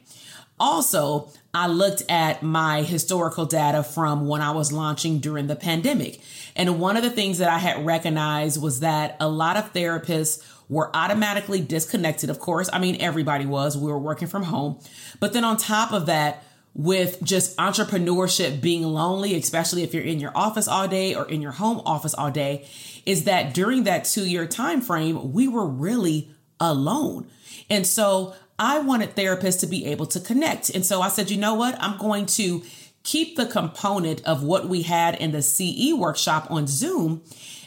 Also, 0.60 1.30
I 1.54 1.68
looked 1.68 2.04
at 2.10 2.42
my 2.42 2.84
historical 2.84 3.46
data 3.46 3.84
from 3.84 4.28
when 4.28 4.42
I 4.42 4.52
was 4.52 4.72
launching 4.72 5.20
during 5.20 5.48
the 5.48 5.56
pandemic. 5.56 6.20
And 6.56 6.80
one 6.80 6.98
of 6.98 7.04
the 7.04 7.10
things 7.10 7.40
that 7.40 7.50
I 7.50 7.58
had 7.58 7.86
recognized 7.86 8.62
was 8.62 8.80
that 8.80 9.18
a 9.20 9.28
lot 9.28 9.58
of 9.58 9.74
therapists 9.74 10.44
were 10.70 10.90
automatically 10.96 11.62
disconnected. 11.62 12.30
Of 12.30 12.40
course, 12.40 12.70
I 12.72 12.80
mean, 12.80 13.02
everybody 13.02 13.46
was. 13.46 13.78
We 13.78 13.92
were 13.92 14.00
working 14.00 14.28
from 14.28 14.44
home. 14.44 14.80
But 15.20 15.34
then 15.34 15.44
on 15.44 15.58
top 15.58 15.92
of 15.92 16.06
that, 16.08 16.44
with 16.76 17.22
just 17.24 17.56
entrepreneurship 17.58 18.60
being 18.60 18.84
lonely, 18.84 19.36
especially 19.36 19.84
if 19.84 19.94
you're 19.94 20.04
in 20.04 20.20
your 20.20 20.32
office 20.34 20.68
all 20.68 20.88
day 20.88 21.14
or 21.14 21.30
in 21.30 21.42
your 21.42 21.52
home 21.52 21.82
office 21.86 22.16
all 22.16 22.32
day, 22.32 22.68
is 23.06 23.26
that 23.26 23.54
during 23.54 23.84
that 23.84 24.06
two 24.06 24.28
year 24.28 24.48
time 24.48 24.82
frame, 24.82 25.34
we 25.34 25.48
were 25.48 25.68
really 25.68 26.32
alone. 26.60 27.28
And 27.70 27.86
so 27.86 28.34
I 28.60 28.80
wanted 28.80 29.16
therapists 29.16 29.60
to 29.62 29.68
be 29.68 29.86
able 29.86 30.06
to 30.08 30.20
connect. 30.20 30.70
And 30.70 30.86
so 30.86 31.02
I 31.02 31.10
said, 31.10 31.32
you 31.32 31.38
know 31.38 31.56
what? 31.56 31.76
I'm 31.82 31.98
going 31.98 32.26
to 32.28 32.62
keep 33.04 33.36
the 33.36 33.46
component 33.46 34.24
of 34.26 34.44
what 34.44 34.70
we 34.70 34.84
had 34.84 35.16
in 35.16 35.32
the 35.32 35.42
CE 35.42 35.94
workshop 35.94 36.50
on 36.50 36.68
Zoom. 36.68 37.22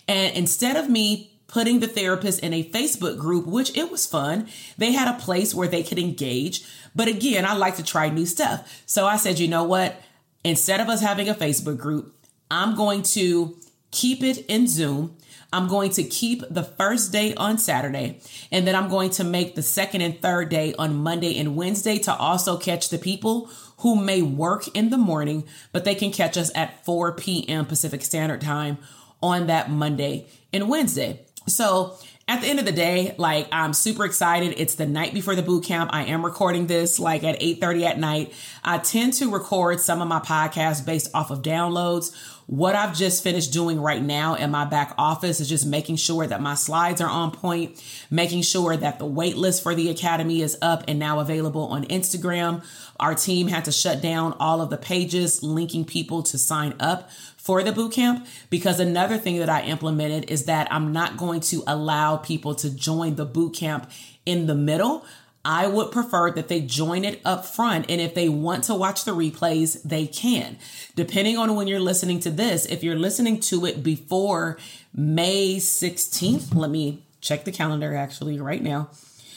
And 0.09 0.35
instead 0.37 0.77
of 0.77 0.89
me 0.89 1.31
putting 1.49 1.81
the 1.81 1.87
therapist 1.87 2.41
in 2.41 2.53
a 2.53 2.65
Facebook 2.65 3.19
group, 3.19 3.47
which 3.47 3.77
it 3.77 3.91
was 3.91 4.07
fun. 4.07 4.49
They 4.77 4.93
had 4.93 5.09
a 5.09 5.19
place 5.19 5.55
where 5.55 5.69
they 5.69 5.83
could 5.83 5.99
engage. 5.99 6.65
But 6.95 7.09
again, 7.09 7.45
I 7.45 7.55
like 7.55 7.77
to 7.77 7.83
try 7.83 8.09
new 8.09 8.27
stuff. 8.27 8.83
So 8.87 9.07
I 9.07 9.17
said, 9.17 9.39
you 9.39 9.49
know 9.49 9.65
what? 9.65 10.01
Instead 10.45 10.81
of 10.81 10.89
us 10.89 11.01
having 11.01 11.29
a 11.29 11.35
Facebook 11.35 11.79
group, 11.79 12.15
I'm 12.51 12.77
going 12.77 13.03
to 13.03 13.57
keep 13.91 14.23
it 14.23 14.45
in 14.47 14.67
Zoom. 14.69 15.17
I'm 15.53 15.69
going 15.69 15.91
to 15.93 16.03
keep 16.03 16.43
the 16.51 16.63
first 16.63 17.13
day 17.13 17.35
on 17.35 17.59
Saturday, 17.59 18.21
and 18.51 18.67
then 18.67 18.75
I'm 18.75 18.89
going 18.89 19.11
to 19.11 19.25
make 19.25 19.55
the 19.55 19.63
second 19.63 20.01
and 20.01 20.21
third 20.21 20.49
day 20.49 20.75
on 20.79 20.97
Monday 20.97 21.39
and 21.39 21.57
Wednesday 21.57 21.99
to 22.01 22.15
also 22.15 22.57
catch 22.57 22.89
the 22.89 22.99
people 22.99 23.51
who 23.79 23.97
may 23.97 24.23
work 24.23 24.69
in 24.75 24.91
the 24.91 24.99
morning, 24.99 25.45
but 25.73 25.85
they 25.85 25.95
can 25.95 26.11
catch 26.11 26.37
us 26.37 26.51
at 26.55 26.85
4 26.85 27.13
p.m. 27.13 27.67
Pacific 27.67 28.03
Standard 28.03 28.41
Time 28.41 28.79
on 29.23 29.47
that 29.47 29.71
Monday 29.71 30.27
and 30.53 30.69
Wednesday. 30.69 31.21
So 31.47 31.97
at 32.29 32.41
the 32.41 32.49
end 32.49 32.59
of 32.59 32.65
the 32.65 32.73
day, 32.73 33.15
like 33.19 33.47
I'm 33.53 33.73
super 33.73 34.05
excited. 34.05 34.55
It's 34.57 34.75
the 34.75 34.87
night 34.87 35.15
before 35.15 35.37
the 35.37 35.43
boot 35.43 35.65
camp. 35.65 35.91
I 35.93 36.07
am 36.07 36.25
recording 36.25 36.67
this 36.67 36.99
like 36.99 37.23
at 37.23 37.41
8:30 37.41 37.85
at 37.85 38.01
night. 38.01 38.33
I 38.65 38.79
tend 38.79 39.13
to 39.15 39.31
record 39.31 39.81
some 39.81 40.03
of 40.03 40.09
my 40.09 40.19
podcasts 40.19 40.85
based 40.85 41.09
off 41.15 41.31
of 41.31 41.43
downloads. 41.43 42.13
What 42.47 42.75
I've 42.77 42.97
just 42.97 43.25
finished 43.25 43.53
doing 43.53 43.81
right 43.81 44.03
now 44.03 44.35
in 44.35 44.51
my 44.53 44.65
back 44.65 44.95
office 44.99 45.41
is 45.41 45.49
just 45.49 45.67
making 45.67 45.97
sure 45.97 46.27
that 46.27 46.41
my 46.41 46.55
slides 46.55 47.01
are 47.01 47.09
on 47.09 47.33
point, 47.33 47.83
making 48.09 48.43
sure 48.43 48.77
that 48.77 48.99
the 48.99 49.07
wait 49.07 49.37
list 49.37 49.63
for 49.63 49.75
the 49.75 49.89
academy 49.89 50.43
is 50.43 50.57
up 50.63 50.85
and 50.87 50.99
now 50.99 51.19
available 51.19 51.63
on 51.67 51.85
Instagram. 51.87 52.63
Our 52.99 53.15
team 53.15 53.49
had 53.49 53.65
to 53.65 53.73
shut 53.73 54.01
down 54.01 54.35
all 54.39 54.61
of 54.61 54.71
the 54.71 54.77
pages 54.77 55.43
linking 55.43 55.85
people 55.85 56.23
to 56.25 56.39
sign 56.39 56.75
up 56.79 57.11
for 57.47 57.63
the 57.63 57.71
boot 57.71 57.93
camp 57.93 58.27
because 58.51 58.81
another 58.81 59.17
thing 59.17 59.39
that 59.39 59.49
I 59.49 59.63
implemented 59.63 60.29
is 60.29 60.47
that 60.47 60.67
I'm 60.73 60.93
not 60.93 61.17
going 61.17 61.41
to 61.43 61.63
allow 61.65 62.17
people 62.17 62.57
to 62.57 62.69
join 62.69 63.15
the 63.15 63.25
boot 63.25 63.55
camp 63.55 63.89
in 64.27 64.49
the 64.49 64.55
middle. 64.57 65.07
I 65.45 65.69
would 65.69 65.93
prefer 65.93 66.33
that 66.33 66.49
they 66.49 66.61
join 66.61 67.05
it 67.05 67.21
up 67.25 67.47
front. 67.47 67.89
And 67.89 68.01
if 68.01 68.15
they 68.15 68.29
want 68.29 68.65
to 68.65 68.75
watch 68.75 69.05
the 69.05 69.13
replays, 69.13 69.81
they 69.85 70.09
can. 70.09 70.59
Depending 70.97 71.39
on 71.39 71.55
when 71.55 71.69
you're 71.69 71.79
listening 71.79 72.19
to 72.21 72.33
this, 72.33 72.67
if 72.67 72.83
you're 72.83 72.99
listening 72.99 73.39
to 73.43 73.65
it 73.65 73.81
before 73.81 74.59
May 74.93 75.59
16th, 75.59 76.53
let 76.53 76.71
me 76.71 77.05
check 77.21 77.45
the 77.45 77.53
calendar 77.53 77.95
actually 77.95 78.41
right 78.41 78.63
now. 78.63 78.91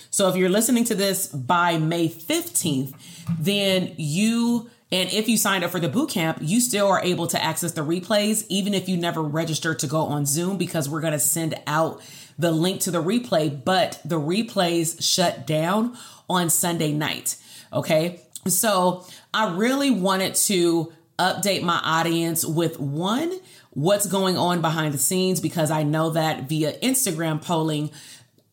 So 0.10 0.28
if 0.30 0.36
you're 0.36 0.50
listening 0.50 0.84
to 0.86 0.96
this 0.96 1.28
by 1.28 1.78
May 1.78 2.10
15th, 2.10 2.96
then 3.40 3.94
you 3.98 4.72
and 4.92 5.12
if 5.12 5.30
you 5.30 5.38
signed 5.38 5.64
up 5.64 5.72
for 5.72 5.80
the 5.80 5.90
boot 5.90 6.10
camp, 6.10 6.40
you 6.42 6.60
still 6.60 6.88
are 6.88 7.02
able 7.04 7.28
to 7.28 7.44
access 7.44 7.74
the 7.74 7.82
replays, 7.86 8.46
even 8.50 8.74
if 8.74 8.90
you 8.90 8.98
never 8.98 9.22
registered 9.22 9.80
to 9.80 9.88
go 9.88 10.02
on 10.02 10.26
Zoom, 10.26 10.58
because 10.58 10.90
we're 10.90 11.02
going 11.02 11.14
to 11.14 11.20
send 11.20 11.56
out 11.68 12.02
the 12.40 12.52
link 12.52 12.82
to 12.82 12.92
the 12.92 13.04
replay, 13.04 13.64
but 13.64 14.02
the 14.04 14.20
replays 14.20 15.02
shut 15.02 15.46
down 15.46 15.96
on 16.30 16.50
Sunday 16.50 16.92
night. 16.92 17.36
Okay. 17.72 18.22
So 18.48 19.06
I 19.34 19.56
really 19.56 19.92
wanted 19.92 20.36
to 20.36 20.94
update 21.20 21.62
my 21.62 21.80
audience 21.84 22.46
with 22.46 22.80
one, 22.80 23.34
what's 23.72 24.08
going 24.08 24.38
on 24.38 24.62
behind 24.62 24.94
the 24.94 24.98
scenes, 24.98 25.42
because 25.42 25.70
I 25.70 25.84
know 25.84 26.12
that 26.12 26.48
via 26.48 26.80
Instagram 26.80 27.44
polling, 27.44 27.92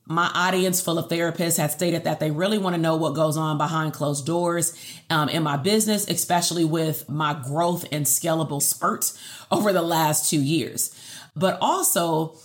my 0.06 0.30
audience 0.34 0.80
full 0.80 0.98
of 0.98 1.08
therapists 1.08 1.58
had 1.58 1.72
stated 1.72 2.04
that 2.04 2.20
they 2.20 2.30
really 2.30 2.58
want 2.58 2.74
to 2.76 2.80
know 2.80 2.96
what 2.96 3.14
goes 3.14 3.36
on 3.36 3.58
behind 3.58 3.92
closed 3.92 4.24
doors 4.24 4.72
um, 5.10 5.28
in 5.28 5.42
my 5.42 5.56
business, 5.56 6.08
especially 6.08 6.64
with 6.64 7.08
my 7.08 7.34
growth 7.34 7.84
and 7.90 8.06
scalable 8.06 8.62
spurts 8.62 9.20
over 9.50 9.72
the 9.72 9.82
last 9.82 10.30
two 10.30 10.40
years. 10.40 10.94
But 11.34 11.58
also, 11.60 12.36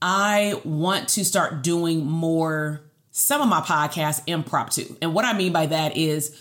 I 0.00 0.60
want 0.64 1.08
to 1.10 1.24
start 1.24 1.62
doing 1.62 2.06
more, 2.06 2.80
some 3.10 3.42
of 3.42 3.48
my 3.48 3.60
podcasts 3.60 4.22
impromptu. 4.28 4.96
And 5.02 5.12
what 5.12 5.24
I 5.24 5.32
mean 5.32 5.52
by 5.52 5.66
that 5.66 5.96
is 5.96 6.36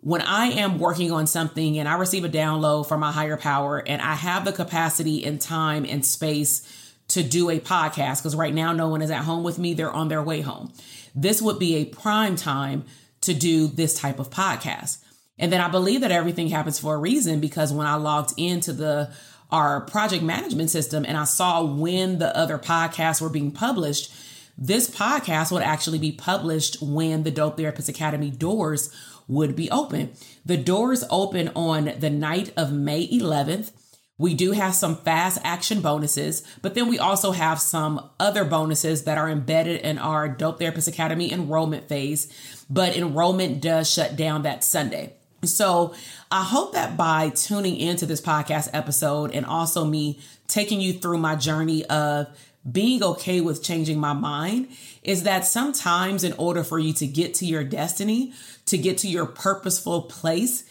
when 0.00 0.22
I 0.22 0.46
am 0.46 0.78
working 0.78 1.12
on 1.12 1.26
something 1.26 1.78
and 1.78 1.88
I 1.88 1.96
receive 1.96 2.24
a 2.24 2.28
download 2.30 2.88
from 2.88 3.00
my 3.00 3.12
higher 3.12 3.36
power 3.36 3.78
and 3.78 4.00
I 4.00 4.14
have 4.14 4.44
the 4.44 4.52
capacity 4.52 5.24
and 5.24 5.40
time 5.40 5.84
and 5.88 6.04
space 6.04 6.66
to 7.08 7.22
do 7.22 7.50
a 7.50 7.60
podcast 7.60 8.18
because 8.18 8.36
right 8.36 8.54
now 8.54 8.72
no 8.72 8.88
one 8.88 9.02
is 9.02 9.10
at 9.10 9.24
home 9.24 9.44
with 9.44 9.58
me, 9.58 9.74
they're 9.74 9.90
on 9.92 10.08
their 10.08 10.22
way 10.22 10.40
home. 10.40 10.72
This 11.14 11.40
would 11.42 11.58
be 11.58 11.76
a 11.76 11.84
prime 11.84 12.36
time 12.36 12.84
to 13.22 13.34
do 13.34 13.66
this 13.66 13.94
type 13.98 14.18
of 14.18 14.30
podcast. 14.30 14.98
And 15.38 15.52
then 15.52 15.60
I 15.60 15.68
believe 15.68 16.02
that 16.02 16.10
everything 16.10 16.48
happens 16.48 16.78
for 16.78 16.94
a 16.94 16.98
reason 16.98 17.40
because 17.40 17.72
when 17.72 17.86
I 17.86 17.94
logged 17.96 18.34
into 18.36 18.72
the 18.72 19.12
our 19.50 19.82
project 19.82 20.22
management 20.22 20.70
system 20.70 21.04
and 21.06 21.16
I 21.16 21.24
saw 21.24 21.62
when 21.62 22.18
the 22.18 22.36
other 22.36 22.58
podcasts 22.58 23.20
were 23.20 23.28
being 23.28 23.52
published, 23.52 24.12
this 24.56 24.88
podcast 24.88 25.52
would 25.52 25.62
actually 25.62 25.98
be 25.98 26.12
published 26.12 26.80
when 26.80 27.22
the 27.22 27.30
Dope 27.30 27.56
Therapist 27.56 27.88
Academy 27.88 28.30
doors 28.30 28.92
would 29.28 29.54
be 29.54 29.70
open. 29.70 30.12
The 30.44 30.56
doors 30.56 31.04
open 31.10 31.50
on 31.54 31.92
the 31.98 32.10
night 32.10 32.52
of 32.56 32.72
May 32.72 33.06
11th 33.06 33.72
we 34.16 34.34
do 34.34 34.52
have 34.52 34.74
some 34.74 34.96
fast 34.96 35.40
action 35.42 35.80
bonuses, 35.80 36.44
but 36.62 36.74
then 36.74 36.88
we 36.88 36.98
also 36.98 37.32
have 37.32 37.60
some 37.60 38.10
other 38.20 38.44
bonuses 38.44 39.04
that 39.04 39.18
are 39.18 39.28
embedded 39.28 39.80
in 39.80 39.98
our 39.98 40.28
Dope 40.28 40.60
Therapist 40.60 40.86
Academy 40.86 41.32
enrollment 41.32 41.88
phase, 41.88 42.28
but 42.70 42.96
enrollment 42.96 43.60
does 43.60 43.90
shut 43.90 44.14
down 44.14 44.42
that 44.42 44.62
Sunday. 44.62 45.14
So 45.44 45.94
I 46.30 46.42
hope 46.42 46.74
that 46.74 46.96
by 46.96 47.30
tuning 47.30 47.76
into 47.76 48.06
this 48.06 48.20
podcast 48.20 48.70
episode 48.72 49.32
and 49.34 49.44
also 49.44 49.84
me 49.84 50.20
taking 50.46 50.80
you 50.80 50.92
through 50.92 51.18
my 51.18 51.34
journey 51.36 51.84
of 51.86 52.28
being 52.70 53.02
okay 53.02 53.40
with 53.40 53.62
changing 53.62 53.98
my 53.98 54.12
mind 54.12 54.68
is 55.02 55.24
that 55.24 55.44
sometimes 55.44 56.24
in 56.24 56.32
order 56.34 56.64
for 56.64 56.78
you 56.78 56.92
to 56.94 57.06
get 57.06 57.34
to 57.34 57.46
your 57.46 57.62
destiny, 57.62 58.32
to 58.66 58.78
get 58.78 58.98
to 58.98 59.08
your 59.08 59.26
purposeful 59.26 60.02
place, 60.02 60.64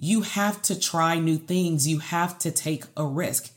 you 0.00 0.22
have 0.22 0.60
to 0.62 0.78
try 0.78 1.18
new 1.18 1.36
things. 1.36 1.86
You 1.86 1.98
have 1.98 2.38
to 2.40 2.50
take 2.50 2.84
a 2.96 3.04
risk. 3.04 3.52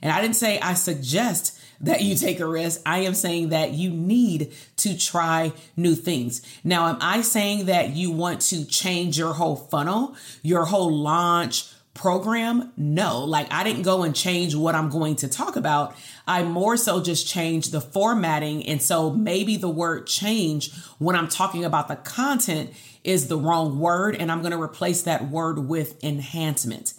And 0.00 0.12
I 0.12 0.20
didn't 0.20 0.36
say 0.36 0.60
I 0.60 0.74
suggest 0.74 1.60
that 1.80 2.02
you 2.02 2.14
take 2.16 2.40
a 2.40 2.46
risk. 2.46 2.80
I 2.86 3.00
am 3.00 3.14
saying 3.14 3.50
that 3.50 3.72
you 3.72 3.90
need 3.90 4.52
to 4.76 4.96
try 4.96 5.52
new 5.76 5.96
things. 5.96 6.40
Now, 6.62 6.88
am 6.88 6.98
I 7.00 7.22
saying 7.22 7.66
that 7.66 7.90
you 7.90 8.12
want 8.12 8.40
to 8.42 8.64
change 8.64 9.18
your 9.18 9.34
whole 9.34 9.56
funnel, 9.56 10.16
your 10.42 10.64
whole 10.64 10.92
launch 10.92 11.66
program? 11.94 12.72
No, 12.76 13.24
like 13.24 13.52
I 13.52 13.64
didn't 13.64 13.82
go 13.82 14.04
and 14.04 14.14
change 14.14 14.54
what 14.54 14.76
I'm 14.76 14.90
going 14.90 15.16
to 15.16 15.28
talk 15.28 15.56
about. 15.56 15.96
I 16.28 16.44
more 16.44 16.76
so 16.76 17.02
just 17.02 17.26
changed 17.26 17.72
the 17.72 17.80
formatting. 17.80 18.64
And 18.66 18.80
so 18.80 19.10
maybe 19.10 19.56
the 19.56 19.68
word 19.68 20.06
change 20.06 20.72
when 20.98 21.16
I'm 21.16 21.28
talking 21.28 21.64
about 21.64 21.88
the 21.88 21.96
content 21.96 22.70
is 23.08 23.28
the 23.28 23.38
wrong 23.38 23.78
word. 23.78 24.14
And 24.14 24.30
I'm 24.30 24.40
going 24.40 24.52
to 24.52 24.60
replace 24.60 25.02
that 25.02 25.30
word 25.30 25.58
with 25.58 26.02
enhancement. 26.04 26.92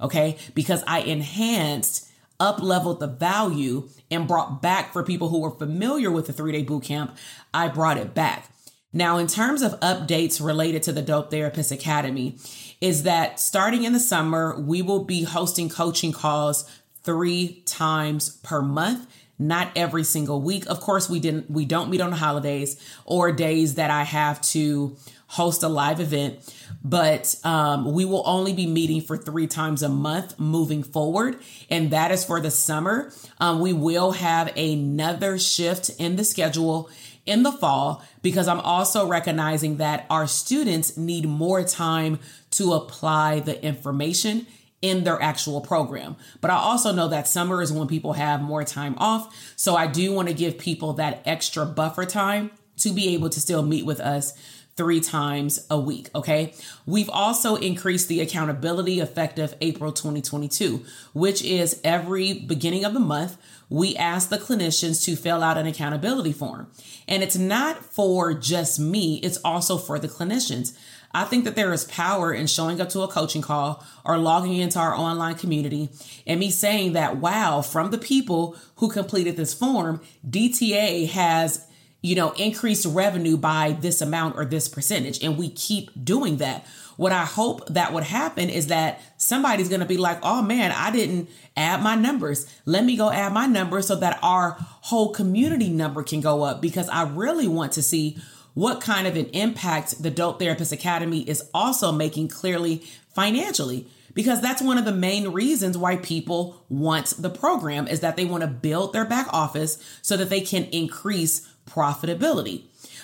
Okay. 0.00 0.38
Because 0.54 0.84
I 0.86 1.00
enhanced, 1.00 2.08
up 2.38 2.62
leveled 2.62 3.00
the 3.00 3.08
value 3.08 3.88
and 4.08 4.28
brought 4.28 4.62
back 4.62 4.92
for 4.92 5.02
people 5.02 5.28
who 5.28 5.40
were 5.40 5.50
familiar 5.50 6.10
with 6.10 6.28
the 6.28 6.32
three 6.32 6.52
day 6.52 6.62
boot 6.62 6.84
camp. 6.84 7.16
I 7.52 7.68
brought 7.68 7.98
it 7.98 8.14
back. 8.14 8.48
Now, 8.92 9.18
in 9.18 9.26
terms 9.26 9.60
of 9.60 9.78
updates 9.80 10.42
related 10.42 10.84
to 10.84 10.92
the 10.92 11.02
Dope 11.02 11.30
Therapist 11.30 11.72
Academy, 11.72 12.38
is 12.80 13.02
that 13.02 13.40
starting 13.40 13.84
in 13.84 13.92
the 13.92 14.00
summer, 14.00 14.58
we 14.58 14.80
will 14.82 15.04
be 15.04 15.24
hosting 15.24 15.68
coaching 15.68 16.12
calls 16.12 16.70
three 17.02 17.62
times 17.66 18.36
per 18.38 18.62
month 18.62 19.06
not 19.38 19.70
every 19.76 20.04
single 20.04 20.40
week. 20.40 20.66
Of 20.66 20.80
course, 20.80 21.08
we 21.08 21.20
didn't 21.20 21.50
we 21.50 21.64
don't 21.64 21.90
meet 21.90 22.00
on 22.00 22.12
holidays 22.12 22.80
or 23.04 23.32
days 23.32 23.74
that 23.74 23.90
I 23.90 24.04
have 24.04 24.40
to 24.42 24.96
host 25.28 25.62
a 25.62 25.68
live 25.68 26.00
event, 26.00 26.38
but 26.84 27.34
um, 27.44 27.92
we 27.92 28.04
will 28.04 28.22
only 28.26 28.52
be 28.52 28.66
meeting 28.66 29.00
for 29.00 29.16
three 29.16 29.46
times 29.46 29.82
a 29.82 29.88
month 29.88 30.38
moving 30.38 30.82
forward, 30.82 31.38
and 31.68 31.90
that 31.90 32.10
is 32.12 32.24
for 32.24 32.40
the 32.40 32.50
summer. 32.50 33.12
Um, 33.38 33.60
we 33.60 33.72
will 33.72 34.12
have 34.12 34.56
another 34.56 35.38
shift 35.38 35.90
in 35.98 36.16
the 36.16 36.24
schedule 36.24 36.88
in 37.26 37.42
the 37.42 37.52
fall 37.52 38.04
because 38.22 38.48
I'm 38.48 38.60
also 38.60 39.06
recognizing 39.06 39.78
that 39.78 40.06
our 40.08 40.26
students 40.26 40.96
need 40.96 41.26
more 41.28 41.64
time 41.64 42.20
to 42.52 42.72
apply 42.72 43.40
the 43.40 43.62
information 43.62 44.46
in 44.82 45.04
their 45.04 45.20
actual 45.20 45.60
program. 45.60 46.16
But 46.40 46.50
I 46.50 46.56
also 46.56 46.92
know 46.92 47.08
that 47.08 47.28
summer 47.28 47.62
is 47.62 47.72
when 47.72 47.88
people 47.88 48.14
have 48.14 48.42
more 48.42 48.64
time 48.64 48.94
off. 48.98 49.34
So 49.56 49.74
I 49.74 49.86
do 49.86 50.12
want 50.12 50.28
to 50.28 50.34
give 50.34 50.58
people 50.58 50.92
that 50.94 51.22
extra 51.24 51.64
buffer 51.64 52.04
time 52.04 52.50
to 52.78 52.92
be 52.92 53.14
able 53.14 53.30
to 53.30 53.40
still 53.40 53.62
meet 53.62 53.86
with 53.86 54.00
us 54.00 54.34
three 54.76 55.00
times 55.00 55.66
a 55.70 55.80
week. 55.80 56.10
Okay. 56.14 56.52
We've 56.84 57.08
also 57.08 57.56
increased 57.56 58.08
the 58.08 58.20
accountability 58.20 59.00
effective 59.00 59.54
April 59.60 59.90
2022, 59.90 60.84
which 61.14 61.42
is 61.42 61.80
every 61.82 62.34
beginning 62.34 62.84
of 62.84 62.92
the 62.92 63.00
month, 63.00 63.38
we 63.68 63.96
ask 63.96 64.28
the 64.28 64.38
clinicians 64.38 65.02
to 65.04 65.16
fill 65.16 65.42
out 65.42 65.58
an 65.58 65.66
accountability 65.66 66.32
form. 66.32 66.70
And 67.08 67.22
it's 67.22 67.36
not 67.36 67.84
for 67.84 68.34
just 68.34 68.78
me, 68.78 69.16
it's 69.22 69.38
also 69.38 69.78
for 69.78 69.98
the 69.98 70.08
clinicians. 70.08 70.76
I 71.14 71.24
think 71.24 71.44
that 71.44 71.56
there 71.56 71.72
is 71.72 71.84
power 71.84 72.32
in 72.32 72.46
showing 72.46 72.80
up 72.80 72.88
to 72.90 73.00
a 73.00 73.08
coaching 73.08 73.42
call 73.42 73.84
or 74.04 74.18
logging 74.18 74.56
into 74.56 74.78
our 74.78 74.94
online 74.94 75.36
community 75.36 75.88
and 76.26 76.38
me 76.40 76.50
saying 76.50 76.92
that, 76.92 77.16
wow, 77.16 77.62
from 77.62 77.90
the 77.90 77.98
people 77.98 78.56
who 78.76 78.90
completed 78.90 79.36
this 79.36 79.54
form, 79.54 80.00
DTA 80.28 81.08
has, 81.08 81.66
you 82.02 82.14
know, 82.14 82.32
increased 82.32 82.86
revenue 82.86 83.36
by 83.36 83.76
this 83.80 84.00
amount 84.00 84.36
or 84.36 84.44
this 84.44 84.68
percentage. 84.68 85.22
And 85.22 85.38
we 85.38 85.48
keep 85.48 85.90
doing 86.04 86.36
that. 86.38 86.66
What 86.96 87.12
I 87.12 87.24
hope 87.24 87.66
that 87.68 87.92
would 87.92 88.04
happen 88.04 88.48
is 88.48 88.68
that 88.68 89.00
somebody's 89.18 89.68
going 89.68 89.80
to 89.80 89.86
be 89.86 89.98
like, 89.98 90.18
oh 90.22 90.42
man, 90.42 90.72
I 90.72 90.90
didn't 90.90 91.28
add 91.56 91.82
my 91.82 91.94
numbers. 91.94 92.46
Let 92.64 92.84
me 92.84 92.96
go 92.96 93.10
add 93.10 93.32
my 93.32 93.46
numbers 93.46 93.86
so 93.86 93.96
that 93.96 94.18
our 94.22 94.56
whole 94.58 95.12
community 95.12 95.68
number 95.68 96.02
can 96.02 96.20
go 96.20 96.42
up 96.42 96.62
because 96.62 96.88
I 96.88 97.02
really 97.02 97.48
want 97.48 97.72
to 97.72 97.82
see 97.82 98.18
what 98.56 98.80
kind 98.80 99.06
of 99.06 99.16
an 99.16 99.26
impact 99.26 100.02
the 100.02 100.10
Dope 100.10 100.38
Therapist 100.38 100.72
Academy 100.72 101.20
is 101.28 101.46
also 101.52 101.92
making 101.92 102.28
clearly 102.28 102.78
financially 103.14 103.86
because 104.14 104.40
that's 104.40 104.62
one 104.62 104.78
of 104.78 104.86
the 104.86 104.92
main 104.92 105.28
reasons 105.28 105.76
why 105.76 105.96
people 105.96 106.64
want 106.70 107.16
the 107.18 107.28
program 107.28 107.86
is 107.86 108.00
that 108.00 108.16
they 108.16 108.24
want 108.24 108.40
to 108.40 108.46
build 108.46 108.94
their 108.94 109.04
back 109.04 109.28
office 109.30 109.76
so 110.00 110.16
that 110.16 110.30
they 110.30 110.40
can 110.40 110.64
increase 110.72 111.46
profitability. 111.68 112.62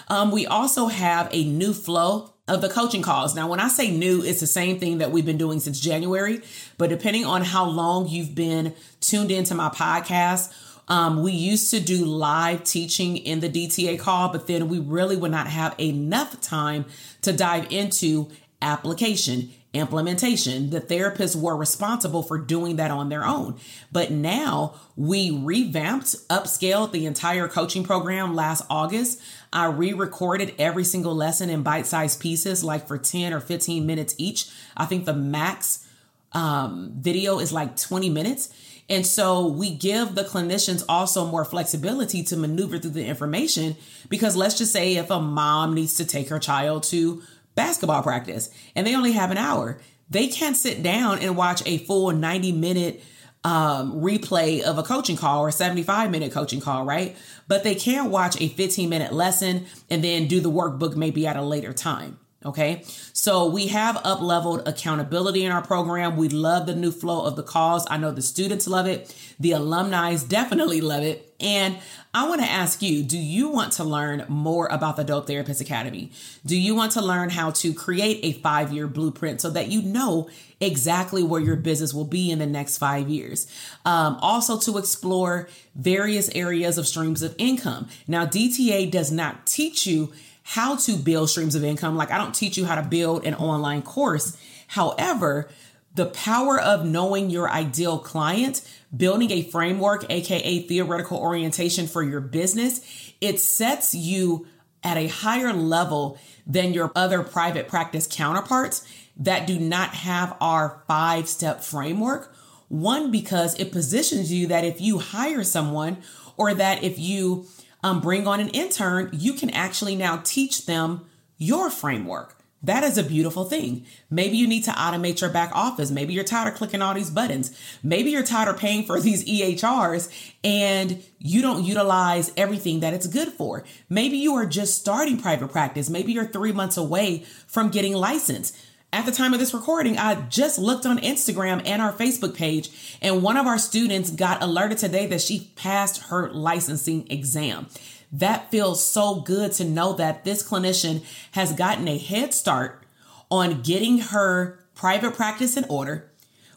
Um, 0.09 0.31
we 0.31 0.47
also 0.47 0.87
have 0.87 1.29
a 1.33 1.45
new 1.45 1.75
flow 1.75 2.33
of 2.49 2.63
the 2.63 2.71
coaching 2.71 3.03
calls. 3.03 3.35
Now, 3.35 3.47
when 3.47 3.61
I 3.61 3.69
say 3.69 3.91
new, 3.91 4.23
it's 4.25 4.41
the 4.41 4.47
same 4.47 4.81
thing 4.81 4.99
that 4.99 5.13
we've 5.13 5.27
been 5.27 5.37
doing 5.37 5.61
since 5.61 5.79
January, 5.79 6.41
but 6.79 6.89
depending 6.89 7.27
on 7.27 7.43
how 7.43 7.67
long 7.67 8.09
you've 8.09 8.35
been 8.35 8.75
tuned 9.03 9.31
into 9.31 9.55
my 9.55 9.69
podcast, 9.69 10.51
um, 10.89 11.23
we 11.23 11.33
used 11.33 11.71
to 11.71 11.81
do 11.81 12.05
live 12.05 12.65
teaching 12.65 13.17
in 13.17 13.41
the 13.41 13.49
DTA 13.49 13.99
call, 13.99 14.31
but 14.31 14.47
then 14.47 14.69
we 14.69 14.79
really 14.79 15.17
would 15.17 15.31
not 15.31 15.47
have 15.47 15.75
enough 15.79 16.41
time 16.41 16.85
to 17.23 17.33
dive 17.33 17.71
into 17.71 18.31
application 18.61 19.51
implementation. 19.75 20.71
The 20.71 20.81
therapists 20.81 21.35
were 21.35 21.57
responsible 21.57 22.23
for 22.23 22.39
doing 22.39 22.77
that 22.77 22.91
on 22.91 23.09
their 23.09 23.25
own. 23.25 23.59
But 23.91 24.11
now 24.11 24.75
we 24.97 25.31
revamped, 25.31 26.29
upscaled 26.29 26.93
the 26.93 27.07
entire 27.07 27.49
coaching 27.49 27.83
program 27.83 28.35
last 28.35 28.65
August. 28.69 29.21
I 29.53 29.67
re 29.67 29.93
recorded 29.93 30.55
every 30.59 30.85
single 30.85 31.15
lesson 31.15 31.49
in 31.49 31.63
bite 31.63 31.87
sized 31.87 32.21
pieces, 32.21 32.63
like 32.63 32.87
for 32.87 32.99
10 32.99 33.33
or 33.33 33.41
15 33.41 33.87
minutes 33.87 34.15
each. 34.19 34.49
I 34.77 34.85
think 34.85 35.07
the 35.07 35.15
max 35.15 35.87
um, 36.33 36.93
video 36.97 37.39
is 37.39 37.53
like 37.53 37.77
20 37.77 38.11
minutes. 38.11 38.51
And 38.89 39.07
so 39.07 39.47
we 39.47 39.75
give 39.75 40.15
the 40.15 40.25
clinicians 40.25 40.85
also 40.89 41.27
more 41.27 41.45
flexibility 41.45 42.23
to 42.25 42.37
maneuver 42.37 42.79
through 42.79 42.91
the 42.91 43.07
information 43.07 43.77
because 44.09 44.37
let's 44.37 44.59
just 44.59 44.73
say 44.73 44.97
if 44.97 45.11
a 45.11 45.21
mom 45.21 45.75
needs 45.75 45.95
to 45.95 46.05
take 46.05 46.29
her 46.29 46.39
child 46.39 46.83
to 46.85 47.23
basketball 47.55 48.03
practice 48.03 48.51
and 48.75 48.87
they 48.87 48.95
only 48.95 49.13
have 49.13 49.31
an 49.31 49.39
hour, 49.39 49.81
they 50.11 50.27
can't 50.29 50.57
sit 50.57 50.83
down 50.83 51.21
and 51.21 51.37
watch 51.37 51.63
a 51.65 51.79
full 51.79 52.11
90 52.11 52.53
minute 52.53 53.03
um, 53.45 54.01
replay 54.01 54.61
of 54.61 54.79
a 54.79 54.83
coaching 54.83 55.17
call 55.17 55.41
or 55.41 55.51
75 55.51 56.11
minute 56.11 56.33
coaching 56.33 56.61
call, 56.61 56.85
right? 56.85 57.17
But 57.49 57.65
they 57.65 57.75
can 57.75 58.11
watch 58.11 58.41
a 58.41 58.49
15 58.49 58.89
minute 58.89 59.13
lesson 59.13 59.67
and 59.91 60.03
then 60.03 60.29
do 60.29 60.41
the 60.41 60.51
workbook 60.51 60.97
maybe 60.97 61.27
at 61.27 61.37
a 61.37 61.43
later 61.43 61.73
time. 61.73 62.19
Okay. 62.45 62.83
So 63.13 63.47
we 63.47 63.69
have 63.69 64.01
up 64.05 64.21
leveled 64.21 64.67
accountability 64.67 65.45
in 65.45 65.53
our 65.53 65.63
program. 65.63 66.17
We 66.17 66.29
love 66.29 66.67
the 66.67 66.75
new 66.75 66.91
flow 66.91 67.25
of 67.25 67.37
the 67.37 67.43
calls. 67.43 67.87
I 67.89 67.99
know 67.99 68.11
the 68.11 68.23
students 68.23 68.67
love 68.67 68.87
it. 68.87 69.15
The 69.39 69.53
alumni 69.53 70.17
definitely 70.27 70.81
love 70.81 71.05
it. 71.05 71.33
And 71.39 71.79
I 72.15 72.29
want 72.29 72.41
to 72.41 72.47
ask 72.47 72.83
you, 72.83 73.03
do 73.03 73.19
you 73.19 73.49
want 73.49 73.73
to 73.75 73.85
learn 73.85 74.27
more 74.29 74.67
about 74.67 74.97
the 74.97 75.05
Dope 75.05 75.27
Therapist 75.27 75.61
Academy? 75.61 76.11
Do 76.45 76.57
you 76.57 76.75
want 76.75 76.93
to 76.93 77.01
learn 77.01 77.31
how 77.31 77.53
to 77.53 77.73
create 77.73 78.21
a 78.23 78.39
five 78.41 78.73
year 78.73 78.87
blueprint 78.87 79.41
so 79.41 79.51
that 79.51 79.69
you 79.69 79.83
know 79.83 80.29
exactly 80.61 81.23
where 81.23 81.41
your 81.41 81.57
business 81.57 81.95
will 81.95 82.05
be 82.05 82.31
in 82.31 82.39
the 82.39 82.47
next 82.47 82.79
five 82.79 83.09
years? 83.09 83.47
Um, 83.85 84.19
also 84.21 84.59
to 84.61 84.79
explore 84.79 85.49
various 85.75 86.29
areas 86.35 86.77
of 86.77 86.87
streams 86.87 87.23
of 87.23 87.35
income. 87.39 87.89
Now, 88.07 88.27
DTA 88.27 88.91
does 88.91 89.11
not 89.11 89.47
teach 89.47 89.87
you 89.87 90.13
how 90.43 90.77
to 90.77 90.97
build 90.97 91.31
streams 91.31 91.55
of 91.55 91.65
income. 91.65 91.97
Like 91.97 92.11
I 92.11 92.19
don't 92.19 92.35
teach 92.35 92.57
you 92.57 92.65
how 92.65 92.75
to 92.75 92.83
build 92.83 93.25
an 93.25 93.35
online 93.35 93.83
course. 93.83 94.37
However, 94.69 95.49
the 95.95 96.07
power 96.07 96.59
of 96.59 96.87
knowing 96.87 97.31
your 97.31 97.51
ideal 97.51 97.99
client, 97.99 98.67
building 98.97 99.31
a 99.31 99.43
framework, 99.43 100.07
aka 100.11 100.61
theoretical 100.61 101.19
orientation 101.19 101.87
for 101.87 102.03
your 102.03 102.21
business, 102.21 103.13
it 103.21 103.39
sets 103.39 103.95
you 103.95 104.47
at 104.83 104.97
a 104.97 105.09
higher 105.09 105.53
level 105.53 106.19
than 106.47 106.75
your 106.75 106.91
other 106.97 107.23
private 107.23 107.69
practice 107.69 108.09
counterparts 108.11 108.87
that 109.17 109.47
do 109.47 109.59
not 109.59 109.91
have 109.91 110.37
our 110.41 110.83
five 110.87 111.29
step 111.29 111.63
framework. 111.63 112.35
One, 112.69 113.11
because 113.11 113.59
it 113.61 113.71
positions 113.71 114.33
you 114.33 114.47
that 114.47 114.65
if 114.65 114.81
you 114.81 114.99
hire 114.99 115.45
someone 115.45 115.99
or 116.37 116.55
that 116.55 116.83
if 116.83 116.99
you 116.99 117.47
um, 117.83 118.01
bring 118.01 118.27
on 118.27 118.41
an 118.41 118.49
intern, 118.51 119.11
you 119.13 119.33
can 119.33 119.51
actually 119.51 119.97
now 119.97 120.21
teach 120.25 120.67
them 120.67 121.07
your 121.37 121.71
framework. 121.71 122.37
That 122.65 122.85
is 122.85 122.97
a 122.97 123.03
beautiful 123.03 123.45
thing. 123.45 123.87
Maybe 124.09 124.37
you 124.37 124.47
need 124.47 124.63
to 124.65 124.71
automate 124.71 125.21
your 125.21 125.31
back 125.31 125.51
office. 125.53 125.91
Maybe 125.91 126.15
you're 126.15 126.23
tired 126.23 126.53
of 126.53 126.55
clicking 126.55 126.81
all 126.81 126.95
these 126.95 127.11
buttons. 127.11 127.59
Maybe 127.83 128.13
you're 128.13 128.23
tired 128.23 128.49
of 128.49 128.57
paying 128.57 128.85
for 128.85 129.01
these 129.01 129.25
EHRs 129.25 130.33
and 130.45 131.03
you 131.19 131.43
don't 131.43 131.65
utilize 131.65 132.33
everything 132.37 132.81
that 132.81 132.95
it's 132.95 133.09
good 133.09 133.29
for. 133.29 133.65
Maybe 133.89 134.17
you 134.17 134.35
are 134.35 134.47
just 134.47 134.79
starting 134.79 135.21
private 135.21 135.49
practice. 135.51 135.91
Maybe 135.91 136.13
you're 136.13 136.27
three 136.27 136.53
months 136.53 136.77
away 136.77 137.25
from 137.49 137.71
getting 137.71 137.95
licensed 137.95 138.57
at 138.93 139.07
the 139.07 139.13
time 139.13 139.33
of 139.33 139.41
this 139.41 139.55
recording, 139.55 139.97
I 139.97 140.15
just 140.29 140.59
looked 140.59 140.85
on 140.85 140.99
Instagram 140.99 141.63
and 141.65 141.81
our 141.81 141.93
Facebook 141.93 142.35
page, 142.35 142.99
and 143.01 143.23
one 143.23 143.39
of 143.39 143.47
our 143.47 143.59
students 143.59 144.11
got 144.11 144.43
alerted 144.43 144.79
today 144.79 145.07
that 145.07 145.23
she 145.23 145.51
passed 145.57 146.05
her 146.05 146.31
licensing 146.31 147.11
exam. 147.11 147.69
That 148.13 148.51
feels 148.51 148.85
so 148.85 149.21
good 149.21 149.53
to 149.53 149.65
know 149.65 149.95
that 149.95 150.25
this 150.25 150.47
clinician 150.47 151.03
has 151.33 151.55
gotten 151.55 151.89
a 151.89 151.97
head 151.97 152.35
start 152.35 152.85
on 153.31 153.63
getting 153.63 153.99
her 153.99 154.63
private 154.75 155.15
practice 155.15 155.57
in 155.57 155.65
order, 155.71 156.11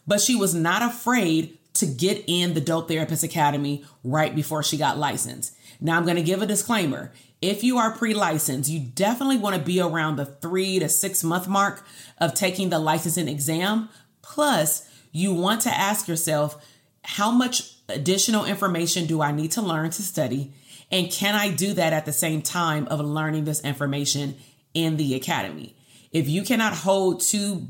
but 0.06 0.20
she 0.20 0.36
was 0.36 0.54
not 0.54 0.82
afraid 0.82 1.56
to 1.72 1.86
get 1.86 2.22
in 2.26 2.52
the 2.52 2.60
Dope 2.60 2.88
Therapist 2.88 3.22
Academy 3.22 3.84
right 4.04 4.34
before 4.34 4.62
she 4.62 4.76
got 4.76 4.98
licensed. 4.98 5.56
Now, 5.80 5.96
I'm 5.96 6.04
going 6.04 6.16
to 6.16 6.22
give 6.22 6.42
a 6.42 6.46
disclaimer. 6.46 7.12
If 7.42 7.62
you 7.62 7.78
are 7.78 7.92
pre 7.92 8.14
licensed, 8.14 8.70
you 8.70 8.80
definitely 8.80 9.38
want 9.38 9.56
to 9.56 9.62
be 9.62 9.80
around 9.80 10.16
the 10.16 10.26
three 10.26 10.78
to 10.78 10.88
six 10.88 11.22
month 11.22 11.48
mark 11.48 11.84
of 12.18 12.34
taking 12.34 12.70
the 12.70 12.78
licensing 12.78 13.28
exam. 13.28 13.88
Plus, 14.22 14.88
you 15.12 15.32
want 15.32 15.60
to 15.62 15.70
ask 15.70 16.08
yourself, 16.08 16.64
how 17.04 17.30
much 17.30 17.72
additional 17.88 18.44
information 18.44 19.06
do 19.06 19.22
I 19.22 19.32
need 19.32 19.52
to 19.52 19.62
learn 19.62 19.90
to 19.90 20.02
study? 20.02 20.52
And 20.90 21.10
can 21.10 21.34
I 21.34 21.50
do 21.50 21.72
that 21.74 21.92
at 21.92 22.06
the 22.06 22.12
same 22.12 22.42
time 22.42 22.86
of 22.88 23.00
learning 23.00 23.44
this 23.44 23.62
information 23.62 24.36
in 24.74 24.96
the 24.96 25.14
academy? 25.14 25.76
If 26.12 26.28
you 26.28 26.42
cannot 26.42 26.72
hold 26.72 27.20
two 27.20 27.68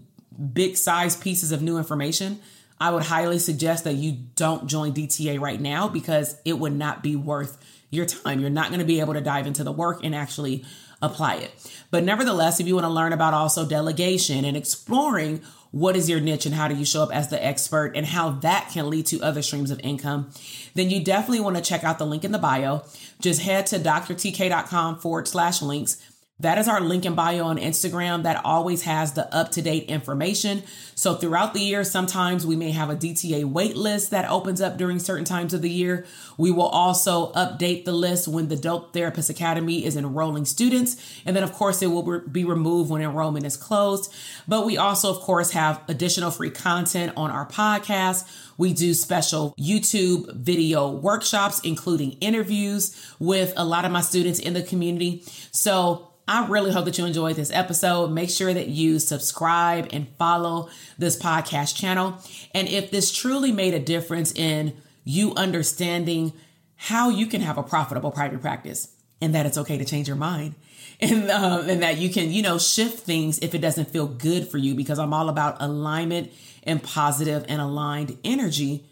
big 0.52 0.76
size 0.76 1.16
pieces 1.16 1.52
of 1.52 1.62
new 1.62 1.79
information, 1.79 2.40
I 2.79 2.90
would 2.90 3.05
highly 3.05 3.38
suggest 3.38 3.85
that 3.85 3.94
you 3.94 4.12
don't 4.35 4.66
join 4.66 4.92
DTA 4.92 5.40
right 5.40 5.61
now 5.61 5.88
because 5.88 6.37
it 6.44 6.59
would 6.59 6.74
not 6.74 7.02
be 7.02 7.16
worth 7.16 7.59
your 7.90 8.07
time. 8.07 8.40
You're 8.40 8.51
not 8.51 8.68
going 8.68 8.81
to 8.81 8.87
be 8.87 9.01
able 9.01 9.14
to 9.14 9.20
dive 9.20 9.46
into 9.46 9.64
the 9.64 9.72
work 9.72 10.01
and 10.05 10.14
actually 10.14 10.64
apply 11.03 11.37
it. 11.37 11.51
But 11.90 12.05
nevertheless, 12.05 12.61
if 12.61 12.66
you 12.66 12.75
want 12.75 12.85
to 12.85 12.90
learn 12.90 13.12
about 13.12 13.35
also 13.35 13.66
delegation 13.66 14.44
and 14.44 14.57
exploring 14.57 15.42
what 15.70 15.96
is 15.96 16.09
your 16.09 16.20
niche 16.20 16.46
and 16.46 16.55
how 16.55 16.68
do 16.68 16.75
you 16.75 16.85
show 16.85 17.03
up 17.03 17.14
as 17.14 17.29
the 17.29 17.44
expert 17.44 17.92
and 17.94 18.07
how 18.07 18.31
that 18.31 18.70
can 18.72 18.88
lead 18.88 19.07
to 19.07 19.20
other 19.20 19.42
streams 19.42 19.70
of 19.70 19.81
income, 19.81 20.31
then 20.75 20.90
you 20.90 21.05
definitely 21.05 21.40
want 21.40 21.57
to 21.57 21.62
check 21.62 21.85
out 21.85 21.99
the 21.99 22.07
link 22.07 22.25
in 22.25 22.33
the 22.33 22.38
bio. 22.38 22.83
Just 23.20 23.42
head 23.42 23.66
to 23.66 23.79
drtk.com 23.79 24.99
forward 24.99 25.29
slash 25.29 25.61
links 25.61 26.01
that 26.38 26.59
is 26.59 26.68
our 26.68 26.83
link 26.83 27.07
in 27.07 27.14
bio 27.14 27.44
on 27.44 27.57
Instagram 27.57 28.25
that 28.25 28.44
always 28.44 28.83
has 28.83 29.14
the 29.14 29.35
up 29.35 29.53
to 29.53 29.62
date 29.62 29.85
information. 29.85 30.62
So 30.94 31.14
throughout 31.14 31.55
the 31.55 31.61
year, 31.61 31.83
sometimes 31.83 32.46
we 32.46 32.57
may 32.57 32.72
have 32.72 32.90
a 32.90 32.96
DTA 32.96 33.46
wait 33.46 33.75
list 33.75 34.11
that 34.11 34.29
opens 34.31 34.61
up 34.61 34.77
during 34.77 34.99
certain 34.99 35.25
times 35.25 35.55
of 35.55 35.62
the 35.62 35.70
year. 35.70 36.05
We 36.37 36.51
will 36.51 36.68
also 36.68 37.33
update 37.33 37.87
the 37.87 37.92
list 37.92 38.29
when 38.29 38.49
the 38.49 38.57
Dope 38.57 38.92
Therapist 38.92 39.31
Academy 39.31 39.83
is 39.87 39.96
enrolling 39.96 40.44
students. 40.44 41.03
And 41.25 41.35
then, 41.35 41.42
of 41.42 41.55
course, 41.55 41.81
it 41.81 41.87
will 41.87 42.20
be 42.20 42.44
removed 42.44 42.90
when 42.90 43.01
enrollment 43.01 43.46
is 43.46 43.57
closed. 43.57 44.12
But 44.46 44.66
we 44.66 44.77
also, 44.77 45.11
of 45.11 45.20
course, 45.20 45.53
have 45.53 45.81
additional 45.88 46.31
free 46.31 46.51
content 46.51 47.14
on 47.16 47.31
our 47.31 47.46
podcast. 47.46 48.29
We 48.59 48.75
do 48.75 48.92
special 48.94 49.55
YouTube 49.59 50.35
video 50.35 50.90
workshops, 50.90 51.61
including 51.61 52.12
interviews 52.20 52.94
with 53.18 53.53
a 53.57 53.64
lot 53.64 53.87
of 53.87 53.92
my 53.92 54.01
students 54.03 54.38
in 54.38 54.55
the 54.55 54.62
community. 54.62 55.25
So 55.51 56.06
I 56.29 56.47
really 56.47 56.73
hope 56.73 56.87
that 56.87 56.99
you 56.99 57.07
enjoyed 57.07 57.37
this 57.37 57.53
episode. 57.53 58.11
Make 58.11 58.31
sure 58.31 58.53
that 58.53 58.69
you 58.69 58.99
subscribe 58.99 59.89
and 59.93 60.09
follow 60.19 60.69
this 60.99 61.17
podcast 61.17 61.77
channel. 61.77 62.19
And 62.53 62.69
if 62.69 62.91
this 62.91 63.12
truly 63.12 63.53
made 63.53 63.75
a 63.75 63.79
difference 63.79 64.33
in 64.33 64.77
you 65.05 65.35
understanding 65.37 66.33
how 66.75 67.09
you 67.09 67.27
can 67.27 67.41
have 67.41 67.59
a 67.59 67.62
profitable 67.62 68.11
private 68.11 68.41
practice, 68.41 68.89
and 69.21 69.35
that 69.35 69.47
it's 69.47 69.59
okay 69.59 69.79
to 69.79 69.85
change 69.85 70.09
your 70.09 70.17
mind. 70.17 70.55
And, 70.99 71.31
um, 71.31 71.69
and 71.69 71.83
that 71.83 71.99
you 71.99 72.09
can, 72.09 72.31
you 72.31 72.41
know, 72.41 72.57
shift 72.59 73.01
things 73.01 73.39
if 73.41 73.55
it 73.55 73.59
doesn't 73.59 73.91
feel 73.91 74.07
good 74.07 74.49
for 74.49 74.57
you 74.57 74.75
because 74.75 74.99
I'm 74.99 75.12
all 75.12 75.29
about 75.29 75.61
alignment 75.61 76.33
and 76.62 76.83
positive 76.83 77.45
and 77.51 77.61
aligned 77.61 78.17
energy, 78.25 78.87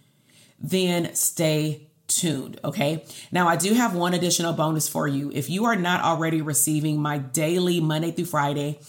then 0.58 1.14
stay 1.14 1.88
tuned. 2.08 2.60
Okay. 2.64 3.04
Now, 3.32 3.48
I 3.48 3.56
do 3.56 3.74
have 3.74 3.94
one 3.94 4.14
additional 4.14 4.52
bonus 4.52 4.88
for 4.88 5.08
you. 5.08 5.30
If 5.34 5.50
you 5.50 5.64
are 5.64 5.76
not 5.76 6.02
already 6.02 6.42
receiving 6.42 7.00
my 7.00 7.18
daily 7.18 7.80
Monday 7.80 8.10
through 8.10 8.26
Friday 8.26 8.80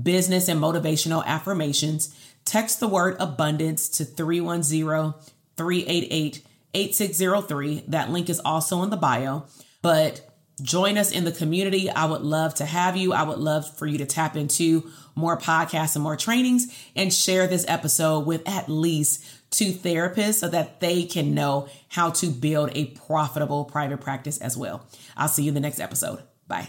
business 0.00 0.48
and 0.48 0.60
motivational 0.60 1.24
affirmations, 1.24 2.16
text 2.44 2.80
the 2.80 2.88
word 2.88 3.16
abundance 3.20 3.88
to 3.90 4.04
310 4.04 5.14
388 5.56 6.46
8603. 6.74 7.84
That 7.88 8.10
link 8.10 8.30
is 8.30 8.40
also 8.40 8.82
in 8.82 8.90
the 8.90 8.96
bio. 8.96 9.44
But 9.82 10.31
join 10.60 10.98
us 10.98 11.10
in 11.10 11.24
the 11.24 11.32
community. 11.32 11.88
I 11.90 12.04
would 12.04 12.22
love 12.22 12.54
to 12.56 12.64
have 12.64 12.96
you. 12.96 13.12
I 13.12 13.22
would 13.22 13.38
love 13.38 13.76
for 13.76 13.86
you 13.86 13.98
to 13.98 14.06
tap 14.06 14.36
into 14.36 14.90
more 15.14 15.38
podcasts 15.38 15.94
and 15.94 16.02
more 16.02 16.16
trainings 16.16 16.74
and 16.94 17.12
share 17.12 17.46
this 17.46 17.64
episode 17.68 18.26
with 18.26 18.46
at 18.48 18.68
least 18.68 19.24
two 19.50 19.72
therapists 19.72 20.34
so 20.34 20.48
that 20.48 20.80
they 20.80 21.04
can 21.04 21.34
know 21.34 21.68
how 21.88 22.10
to 22.10 22.28
build 22.28 22.70
a 22.74 22.86
profitable 22.86 23.64
private 23.64 24.00
practice 24.00 24.38
as 24.38 24.56
well. 24.56 24.86
I'll 25.16 25.28
see 25.28 25.44
you 25.44 25.48
in 25.48 25.54
the 25.54 25.60
next 25.60 25.80
episode. 25.80 26.22
Bye. 26.46 26.68